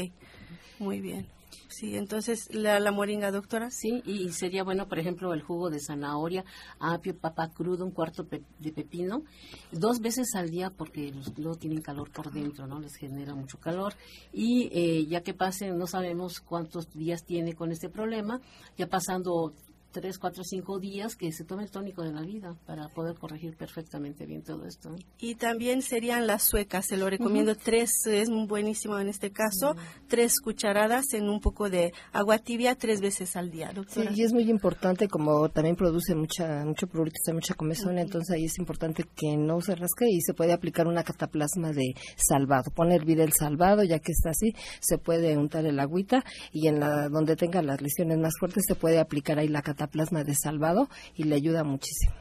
[0.79, 1.27] Muy bien.
[1.71, 3.71] Sí, entonces la, la moringa, doctora.
[3.71, 6.45] Sí, y sería bueno, por ejemplo, el jugo de zanahoria,
[6.81, 9.23] apio, papa crudo, un cuarto pe- de pepino,
[9.71, 12.81] dos veces al día porque los, luego tienen calor por dentro, ¿no?
[12.81, 13.95] Les genera mucho calor.
[14.33, 18.41] Y eh, ya que pasen, no sabemos cuántos días tiene con este problema,
[18.77, 19.53] ya pasando
[19.91, 23.57] tres, cuatro, cinco días, que se tome el tónico de la vida para poder corregir
[23.57, 24.95] perfectamente bien todo esto.
[25.19, 27.55] Y también serían las suecas, se lo recomiendo.
[27.55, 29.75] Tres, es buenísimo en este caso,
[30.09, 34.33] tres cucharadas en un poco de agua tibia tres veces al día, Sí, y es
[34.33, 39.37] muy importante, como también produce mucha mucho prurito, mucha comezón, entonces ahí es importante que
[39.37, 42.71] no se rasque y se puede aplicar una cataplasma de salvado.
[42.75, 46.81] Pone hervir el salvado, ya que está así, se puede untar el agüita y en
[46.81, 50.89] la donde tenga las lesiones más fuertes se puede aplicar ahí la cataplasma de salvado
[51.15, 52.15] y le ayuda muchísimo.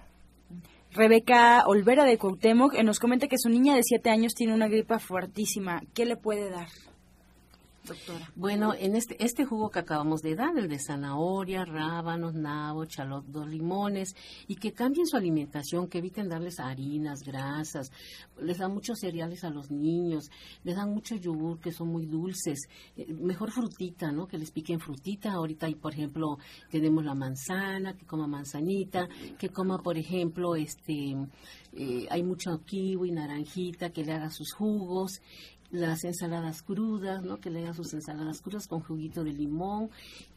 [0.92, 4.68] Rebeca Olvera de Cuauhtémoc eh, nos comenta que su niña de 7 años tiene una
[4.68, 5.82] gripa fuertísima.
[5.94, 6.68] ¿Qué le puede dar?
[7.88, 8.32] Doctora?
[8.36, 13.26] Bueno, en este, este jugo que acabamos de dar, el de zanahoria, rábanos, nabo, chalot,
[13.26, 14.16] dos limones,
[14.48, 17.92] y que cambien su alimentación, que eviten darles harinas, grasas,
[18.42, 20.30] les dan muchos cereales a los niños,
[20.64, 24.28] les dan mucho yogur que son muy dulces, eh, mejor frutita, ¿no?
[24.28, 25.32] Que les piquen frutita.
[25.32, 26.38] Ahorita, por ejemplo,
[26.70, 29.08] tenemos la manzana, que coma manzanita,
[29.38, 31.16] que coma, por ejemplo, este,
[31.74, 35.22] eh, hay mucho kiwi, naranjita, que le haga sus jugos
[35.72, 37.40] las ensaladas crudas, ¿no?
[37.40, 39.90] Que le haga sus ensaladas crudas con juguito de limón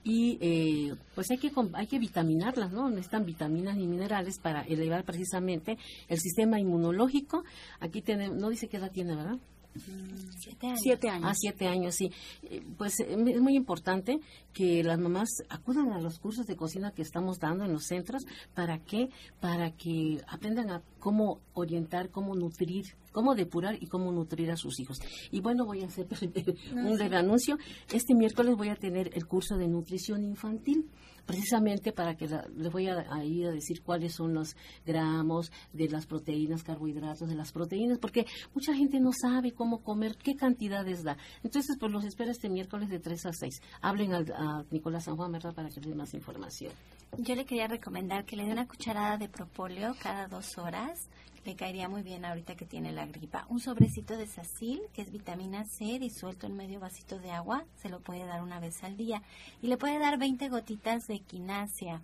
[0.03, 2.89] y eh, pues hay que hay que vitaminarlas, ¿no?
[2.89, 5.79] Necesitan vitaminas y minerales para elevar precisamente
[6.09, 7.45] el sistema inmunológico.
[7.79, 9.39] Aquí tenemos, no dice qué edad tiene, ¿verdad?
[9.79, 11.25] Siete años.
[11.25, 12.11] Ah, siete años, sí.
[12.43, 14.21] Eh, pues eh, es muy importante
[14.53, 18.25] que las mamás acudan a los cursos de cocina que estamos dando en los centros.
[18.55, 19.11] ¿Para qué?
[19.41, 24.81] Para que aprendan a cómo orientar, cómo nutrir, cómo depurar y cómo nutrir a sus
[24.81, 24.99] hijos.
[25.31, 26.07] Y bueno, voy a hacer
[26.75, 27.59] un breve anuncio.
[27.93, 30.89] Este miércoles voy a tener el curso de nutrición infantil
[31.27, 36.07] precisamente para que les voy a, ir a decir cuáles son los gramos de las
[36.07, 41.17] proteínas, carbohidratos de las proteínas, porque mucha gente no sabe cómo comer, qué cantidades da.
[41.43, 43.63] Entonces, pues los espero este miércoles de 3 a 6.
[43.81, 46.73] Hablen a Nicolás San Juan, ¿verdad?, para que les dé más información.
[47.19, 51.09] Yo le quería recomendar que le dé una cucharada de propóleo cada dos horas
[51.45, 53.47] le caería muy bien ahorita que tiene la gripa.
[53.49, 57.89] Un sobrecito de sacil, que es vitamina C, disuelto en medio vasito de agua, se
[57.89, 59.23] lo puede dar una vez al día.
[59.63, 62.03] Y le puede dar 20 gotitas de equinacia.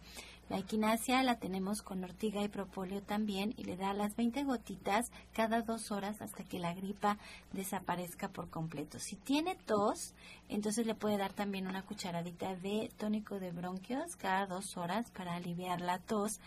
[0.49, 5.11] La equinacia la tenemos con ortiga y propóleo también y le da las 20 gotitas
[5.33, 7.19] cada dos horas hasta que la gripa
[7.53, 9.01] desaparezca por completo.
[9.01, 10.15] Si tiene tos,
[10.49, 15.35] entonces le puede dar también una cucharadita de tónico de bronquios cada dos horas para
[15.35, 16.39] aliviar la tos.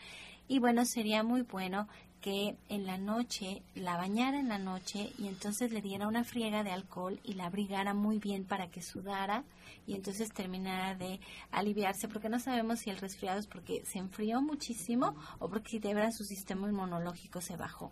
[0.47, 1.89] Y bueno, sería muy bueno
[2.21, 6.63] que en la noche la bañara en la noche y entonces le diera una friega
[6.63, 9.43] de alcohol y la abrigara muy bien para que sudara
[9.87, 11.19] y entonces terminara de
[11.51, 15.93] aliviarse porque no sabemos si el resfriado es porque se enfrió muchísimo o porque de
[15.93, 17.91] verdad su sistema inmunológico se bajó.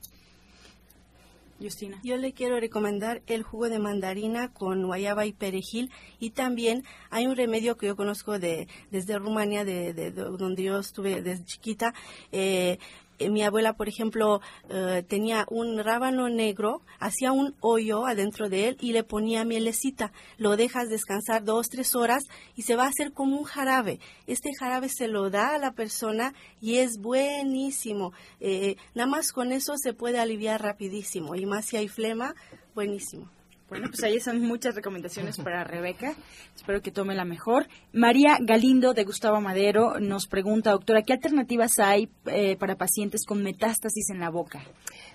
[1.59, 1.99] Justina.
[2.03, 7.25] Yo le quiero recomendar el jugo de mandarina con guayaba y perejil y también hay
[7.25, 11.93] un remedio que yo conozco de desde Rumania, de, donde yo estuve desde chiquita,
[12.32, 12.78] eh,
[13.20, 18.78] mi abuela, por ejemplo, eh, tenía un rábano negro, hacía un hoyo adentro de él
[18.80, 20.11] y le ponía mielecita.
[20.38, 22.24] Lo dejas descansar dos, tres horas
[22.55, 23.99] y se va a hacer como un jarabe.
[24.28, 28.13] Este jarabe se lo da a la persona y es buenísimo.
[28.39, 32.36] Eh, nada más con eso se puede aliviar rapidísimo y más si hay flema,
[32.76, 33.37] buenísimo.
[33.70, 36.15] Bueno, pues ahí están muchas recomendaciones para Rebeca.
[36.55, 37.68] Espero que tome la mejor.
[37.91, 43.43] María Galindo de Gustavo Madero nos pregunta, doctora, ¿qué alternativas hay eh, para pacientes con
[43.43, 44.63] metástasis en la boca?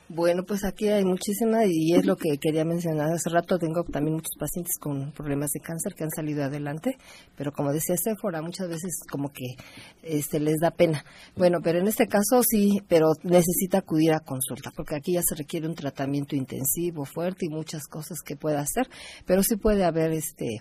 [0.08, 3.58] Bueno, pues aquí hay muchísimas y es lo que quería mencionar hace rato.
[3.58, 6.98] Tengo también muchos pacientes con problemas de cáncer que han salido adelante,
[7.34, 9.56] pero como decía Sephora, muchas veces como que
[10.02, 11.02] este, les da pena.
[11.34, 15.34] Bueno, pero en este caso sí, pero necesita acudir a consulta, porque aquí ya se
[15.34, 18.88] requiere un tratamiento intensivo, fuerte y muchas cosas que pueda hacer,
[19.24, 20.60] pero sí puede haber este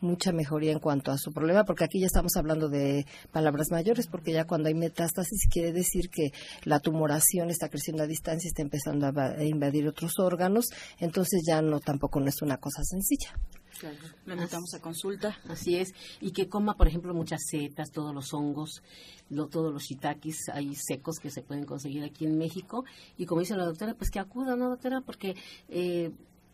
[0.00, 4.06] mucha mejoría en cuanto a su problema, porque aquí ya estamos hablando de palabras mayores,
[4.06, 6.32] porque ya cuando hay metástasis quiere decir que
[6.64, 10.66] la tumoración está creciendo a distancia, está empezando a invadir otros órganos,
[10.98, 13.34] entonces ya no tampoco no es una cosa sencilla.
[13.78, 13.96] Claro,
[14.26, 15.38] lo invitamos a consulta.
[15.48, 18.82] Así es, y que coma, por ejemplo, muchas setas, todos los hongos,
[19.50, 22.84] todos los shiitakes hay secos que se pueden conseguir aquí en México,
[23.16, 25.00] y como dice la doctora, pues que acuda, ¿no, doctora?
[25.00, 25.34] Porque
[25.68, 26.10] eh,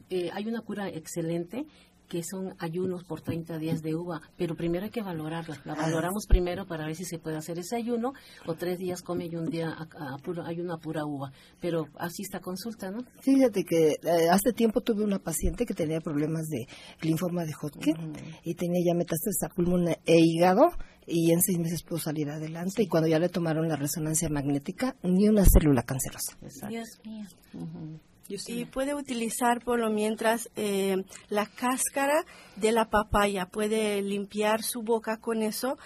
[0.08, 1.66] eh, hay una cura excelente
[2.08, 5.60] que son ayunos por 30 días de uva, pero primero hay que valorarla.
[5.64, 8.12] La valoramos primero para ver si se puede hacer ese ayuno
[8.46, 11.32] o tres días come y un día a, hay una pura uva.
[11.60, 13.04] Pero así está consulta, ¿no?
[13.20, 16.66] Fíjate que eh, hace tiempo tuve una paciente que tenía problemas de
[17.02, 18.12] linfoma de Hodgkin
[18.44, 20.70] y tenía ya metástasis a pulmón e hígado
[21.06, 24.96] y en seis meses pudo salir adelante y cuando ya le tomaron la resonancia magnética
[25.02, 26.36] ni una célula cancerosa.
[26.68, 27.26] Dios mío.
[28.28, 30.96] Y puede utilizar por lo mientras eh,
[31.28, 32.24] la cáscara
[32.56, 35.78] de la papaya, puede limpiar su boca con eso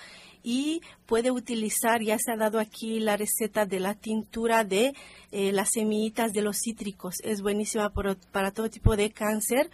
[0.43, 4.95] y puede utilizar, ya se ha dado aquí la receta de la tintura de
[5.33, 7.93] eh, las semillitas de los cítricos, es buenísima
[8.33, 9.71] para todo tipo de cáncer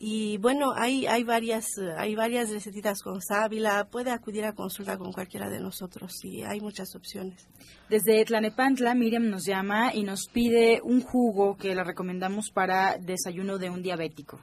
[0.00, 3.88] y bueno, hay, hay, varias, hay varias recetitas con sábila.
[3.90, 7.48] Puede acudir a consulta con cualquiera de nosotros y hay muchas opciones.
[7.90, 13.58] Desde Tlanepantla, Miriam nos llama y nos pide un jugo que le recomendamos para desayuno
[13.58, 14.38] de un diabético.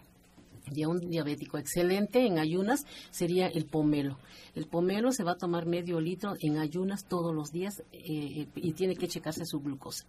[0.69, 4.17] De un diabético excelente en ayunas sería el pomelo.
[4.55, 8.73] El pomelo se va a tomar medio litro en ayunas todos los días eh, y
[8.73, 10.05] tiene que checarse su glucosa.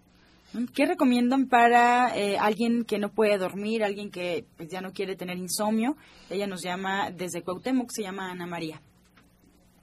[0.75, 5.17] ¿Qué recomiendan para eh, alguien que no puede dormir, alguien que pues, ya no quiere
[5.17, 5.97] tener insomnio?
[6.31, 8.81] Ella nos llama desde Cuauhtémoc, se llama Ana María.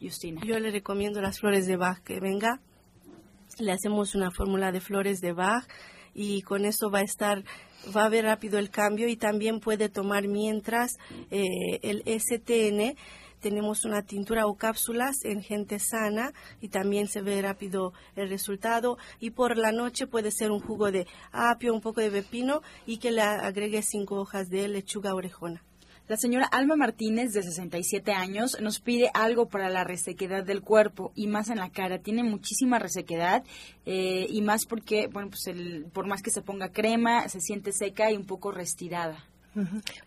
[0.02, 0.42] Justina.
[0.46, 2.60] Yo le recomiendo las flores de Bach, que venga,
[3.60, 5.66] le hacemos una fórmula de flores de Bach
[6.14, 7.44] y con eso va a estar,
[7.96, 10.98] va a ver rápido el cambio y también puede tomar mientras
[11.32, 12.98] eh, el STN
[13.44, 16.32] tenemos una tintura o cápsulas en gente sana
[16.62, 18.98] y también se ve rápido el resultado.
[19.20, 23.00] Y por la noche puede ser un jugo de apio, un poco de pepino y
[23.00, 25.62] que le agregue cinco hojas de lechuga orejona.
[26.08, 31.12] La señora Alma Martínez, de 67 años, nos pide algo para la resequedad del cuerpo
[31.16, 32.00] y más en la cara.
[32.00, 33.44] Tiene muchísima resequedad
[33.86, 37.74] eh, y más porque, bueno, pues el, por más que se ponga crema, se siente
[37.74, 39.26] seca y un poco restirada.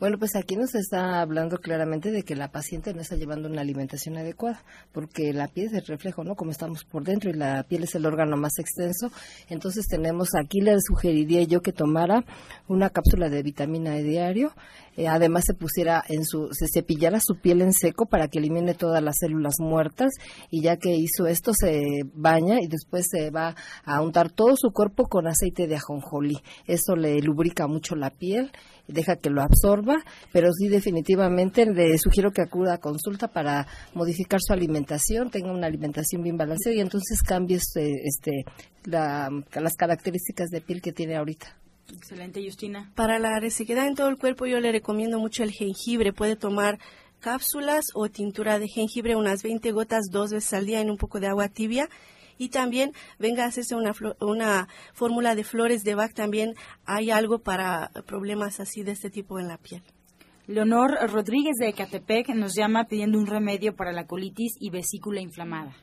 [0.00, 3.60] Bueno, pues aquí nos está hablando claramente de que la paciente no está llevando una
[3.60, 4.60] alimentación adecuada,
[4.92, 6.34] porque la piel es el reflejo, ¿no?
[6.34, 9.10] Como estamos por dentro y la piel es el órgano más extenso.
[9.48, 12.24] Entonces tenemos, aquí le sugeriría yo que tomara
[12.66, 14.52] una cápsula de vitamina E diario,
[14.96, 18.74] eh, además se pusiera en su, se cepillara su piel en seco para que elimine
[18.74, 20.12] todas las células muertas
[20.50, 24.70] y ya que hizo esto se baña y después se va a untar todo su
[24.72, 26.38] cuerpo con aceite de ajonjolí.
[26.66, 28.50] Eso le lubrica mucho la piel
[28.88, 29.96] deja que lo absorba,
[30.32, 35.66] pero sí definitivamente le sugiero que acuda a consulta para modificar su alimentación, tenga una
[35.66, 38.44] alimentación bien balanceada y entonces cambie este, este
[38.84, 41.56] las características de piel que tiene ahorita.
[41.92, 42.90] Excelente, Justina.
[42.94, 46.12] Para la resequedad en todo el cuerpo yo le recomiendo mucho el jengibre.
[46.12, 46.78] Puede tomar
[47.20, 51.20] cápsulas o tintura de jengibre, unas 20 gotas dos veces al día en un poco
[51.20, 51.88] de agua tibia
[52.38, 57.40] y también venga a hacerse una, una fórmula de flores de Bach, también hay algo
[57.40, 59.82] para problemas así de este tipo en la piel.
[60.46, 65.74] Leonor Rodríguez de Ecatepec nos llama pidiendo un remedio para la colitis y vesícula inflamada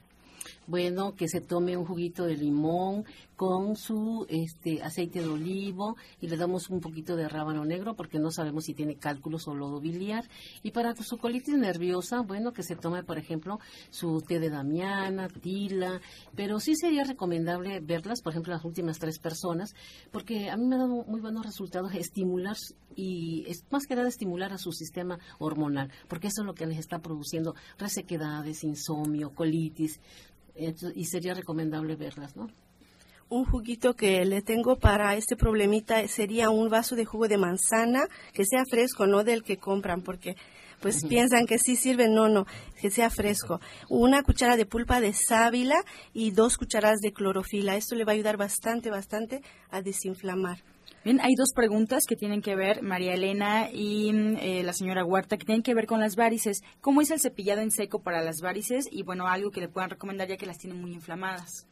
[0.68, 3.06] bueno, que se tome un juguito de limón
[3.36, 8.20] con su este aceite de olivo y le damos un poquito de rábano negro porque
[8.20, 10.30] no sabemos si tiene cálculos o lodo biliar.
[10.62, 13.60] Y para su colitis nerviosa, bueno, que se tome, por ejemplo,
[13.90, 16.00] su té de damiana, tila,
[16.36, 19.76] pero sí sería recomendable verlas, por ejemplo, las últimas tres personas,
[20.12, 22.56] porque a mí me ha dado muy buenos resultados estimular
[22.96, 26.66] y es más que nada estimular a su sistema hormonal, porque eso es lo que
[26.66, 30.00] les está produciendo resequedades, insomnio, colitis,
[30.56, 32.50] y sería recomendable verlas, ¿no?
[33.30, 38.08] Un juguito que le tengo para este problemita sería un vaso de jugo de manzana
[38.34, 40.36] que sea fresco, no del que compran, porque
[40.84, 42.46] pues piensan que sí sirve, no, no,
[42.80, 43.62] que sea fresco.
[43.88, 45.78] Una cuchara de pulpa de sábila
[46.14, 47.78] y dos cucharadas de clorofila.
[47.78, 49.42] Esto le va a ayudar bastante, bastante
[49.72, 50.60] a desinflamar.
[51.04, 55.36] Bien, hay dos preguntas que tienen que ver, María Elena y eh, la señora Huerta,
[55.36, 56.62] que tienen que ver con las varices.
[56.80, 58.88] ¿Cómo es el cepillado en seco para las varices?
[58.90, 61.68] Y bueno, algo que le puedan recomendar ya que las tienen muy inflamadas.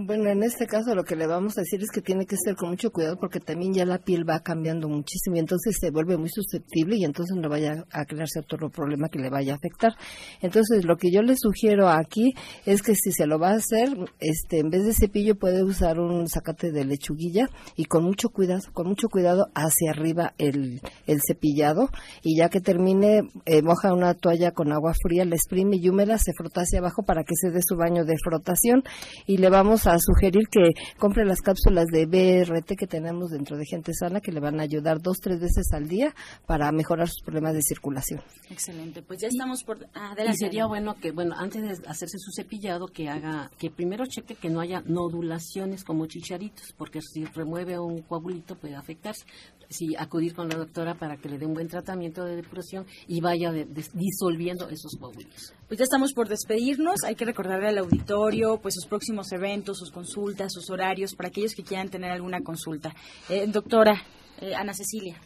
[0.00, 2.54] Bueno, en este caso lo que le vamos a decir es que tiene que ser
[2.54, 6.16] con mucho cuidado porque también ya la piel va cambiando muchísimo y entonces se vuelve
[6.16, 9.94] muy susceptible y entonces no vaya a crearse otro problema que le vaya a afectar.
[10.40, 12.32] Entonces lo que yo le sugiero aquí
[12.64, 13.88] es que si se lo va a hacer,
[14.20, 18.60] este, en vez de cepillo puede usar un zacate de lechuguilla y con mucho cuidado,
[18.72, 21.88] con mucho cuidado hacia arriba el, el cepillado
[22.22, 26.18] y ya que termine eh, moja una toalla con agua fría, la exprime y húmeda,
[26.18, 28.84] se frota hacia abajo para que se dé su baño de frotación
[29.26, 33.64] y le vamos a sugerir que compre las cápsulas de BRT que tenemos dentro de
[33.64, 36.14] Gente Sana que le van a ayudar dos, tres veces al día
[36.46, 38.20] para mejorar sus problemas de circulación.
[38.50, 40.32] Excelente, pues ya estamos por adelante.
[40.32, 44.34] Y sería bueno que, bueno, antes de hacerse su cepillado, que haga, que primero cheque
[44.34, 49.24] que no haya nodulaciones como chicharitos, porque si remueve un coagulito puede afectarse
[49.68, 53.20] sí, acudir con la doctora para que le dé un buen tratamiento de depuración y
[53.20, 55.52] vaya disolviendo esos coágulos.
[55.68, 57.04] Pues ya estamos por despedirnos.
[57.04, 61.54] Hay que recordarle al auditorio pues sus próximos eventos, sus consultas, sus horarios para aquellos
[61.54, 62.94] que quieran tener alguna consulta.
[63.28, 64.02] Eh, doctora
[64.40, 65.20] eh, Ana Cecilia.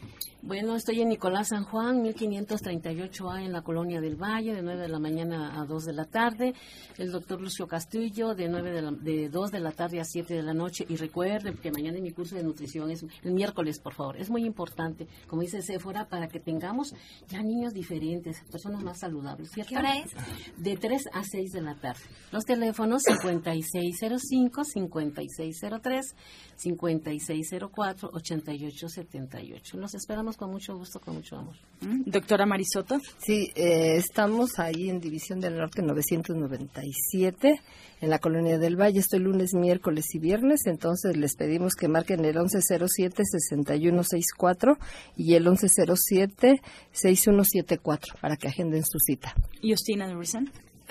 [0.44, 4.88] Bueno, estoy en Nicolás San Juan, 1538A en la Colonia del Valle, de 9 de
[4.88, 6.52] la mañana a 2 de la tarde.
[6.98, 10.42] El doctor Lucio Castillo, de, 9 de, de 2 de la tarde a 7 de
[10.42, 10.84] la noche.
[10.88, 14.16] Y recuerden que mañana en mi curso de nutrición es el miércoles, por favor.
[14.16, 16.92] Es muy importante, como dice Sephora, para que tengamos
[17.28, 19.52] ya niños diferentes, personas más saludables.
[19.52, 19.70] ¿Cierto?
[19.70, 20.10] ¿Qué hora es?
[20.56, 22.02] De 3 a 6 de la tarde.
[22.32, 26.16] Los teléfonos 5605, 5603,
[26.56, 29.76] 5604, 8878.
[29.76, 31.54] Los esperamos con mucho gusto, con mucho amor.
[31.80, 32.98] Doctora Marisoto.
[33.18, 37.60] Sí, eh, estamos ahí en División del Norte 997,
[38.00, 39.00] en la Colonia del Valle.
[39.00, 44.78] Estoy lunes, miércoles y viernes, entonces les pedimos que marquen el 1107-6164
[45.16, 49.34] y el 1107-6174 para que agenden su cita.
[49.60, 50.06] ¿Y Justina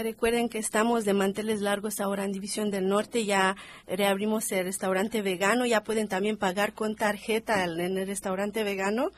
[0.04, 3.26] Recuerden que estamos de manteles largos ahora en División del Norte.
[3.26, 3.56] Ya
[3.88, 5.66] reabrimos el restaurante vegano.
[5.66, 9.12] Ya pueden también pagar con tarjeta en el restaurante vegano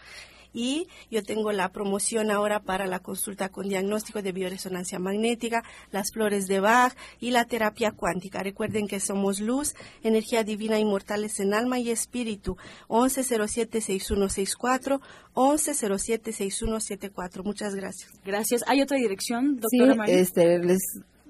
[0.53, 6.13] y yo tengo la promoción ahora para la consulta con diagnóstico de bioresonancia magnética, las
[6.13, 8.43] flores de Bach y la terapia cuántica.
[8.43, 9.73] Recuerden que somos luz,
[10.03, 12.57] energía divina inmortales en alma y espíritu.
[12.89, 14.99] 1107-6164,
[15.33, 17.43] 1107-6174.
[17.43, 18.11] Muchas gracias.
[18.23, 18.63] Gracias.
[18.67, 20.15] ¿Hay otra dirección, doctora sí, María?
[20.15, 20.81] Este, les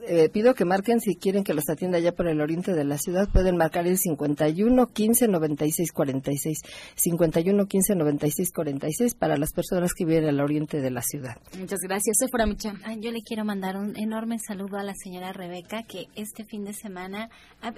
[0.07, 2.97] eh, pido que marquen si quieren que los atienda ya por el oriente de la
[2.97, 3.29] ciudad.
[3.31, 6.57] Pueden marcar el 51 15 96 46.
[6.95, 11.37] 51 15 96 46 para las personas que viven al oriente de la ciudad.
[11.57, 12.79] Muchas gracias, Sephora Michan.
[13.01, 16.73] Yo le quiero mandar un enorme saludo a la señora Rebeca, que este fin de
[16.73, 17.29] semana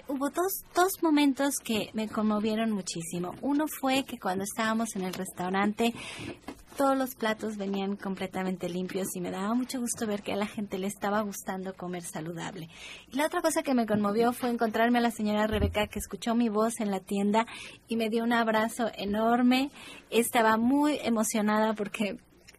[0.08, 3.34] hubo dos, dos momentos que me conmovieron muchísimo.
[3.42, 5.94] Uno fue que cuando estábamos en el restaurante
[6.76, 10.46] todos los platos venían completamente limpios y me daba mucho gusto ver que a la
[10.46, 12.70] gente le estaba gustando comer saludable.
[13.12, 16.36] Y la otra cosa que me conmovió fue encontrarme a la señora Rebeca que escuchó
[16.36, 17.48] mi voz en la tienda
[17.88, 19.72] y me dio un abrazo enorme.
[20.10, 22.18] Estaba muy emocionada porque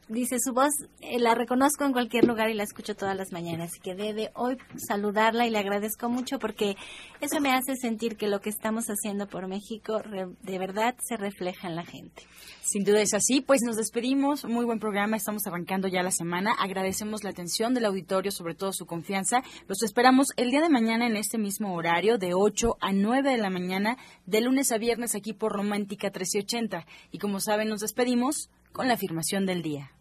[0.08, 3.70] dice su voz, eh, la reconozco en cualquier lugar y la escucho todas las mañanas.
[3.70, 6.76] Así que debe hoy saludarla y le agradezco mucho porque
[7.20, 10.00] eso me hace sentir que lo que estamos haciendo por México
[10.42, 12.22] de verdad se refleja en la gente.
[12.62, 13.40] Sin duda es así.
[13.40, 14.44] Pues nos despedimos.
[14.44, 15.16] Muy buen programa.
[15.16, 16.52] Estamos arrancando ya la semana.
[16.58, 19.42] Agradecemos la atención del auditorio, sobre todo su confianza.
[19.68, 23.38] Los esperamos el día de mañana en este mismo horario, de 8 a 9 de
[23.38, 23.96] la mañana,
[24.26, 26.86] de lunes a viernes aquí por Romántica 1380.
[27.12, 29.95] Y como saben, nos despedimos con la afirmación del día.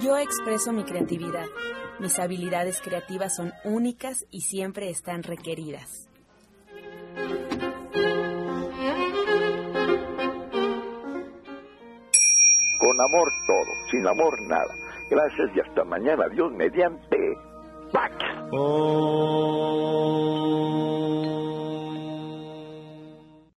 [0.00, 1.46] Yo expreso mi creatividad.
[1.98, 6.08] Mis habilidades creativas son únicas y siempre están requeridas.
[12.78, 14.74] Con amor todo, sin amor nada.
[15.10, 16.28] Gracias y hasta mañana.
[16.28, 17.16] Dios mediante.
[17.92, 18.14] Pax.
[18.52, 19.64] Oh.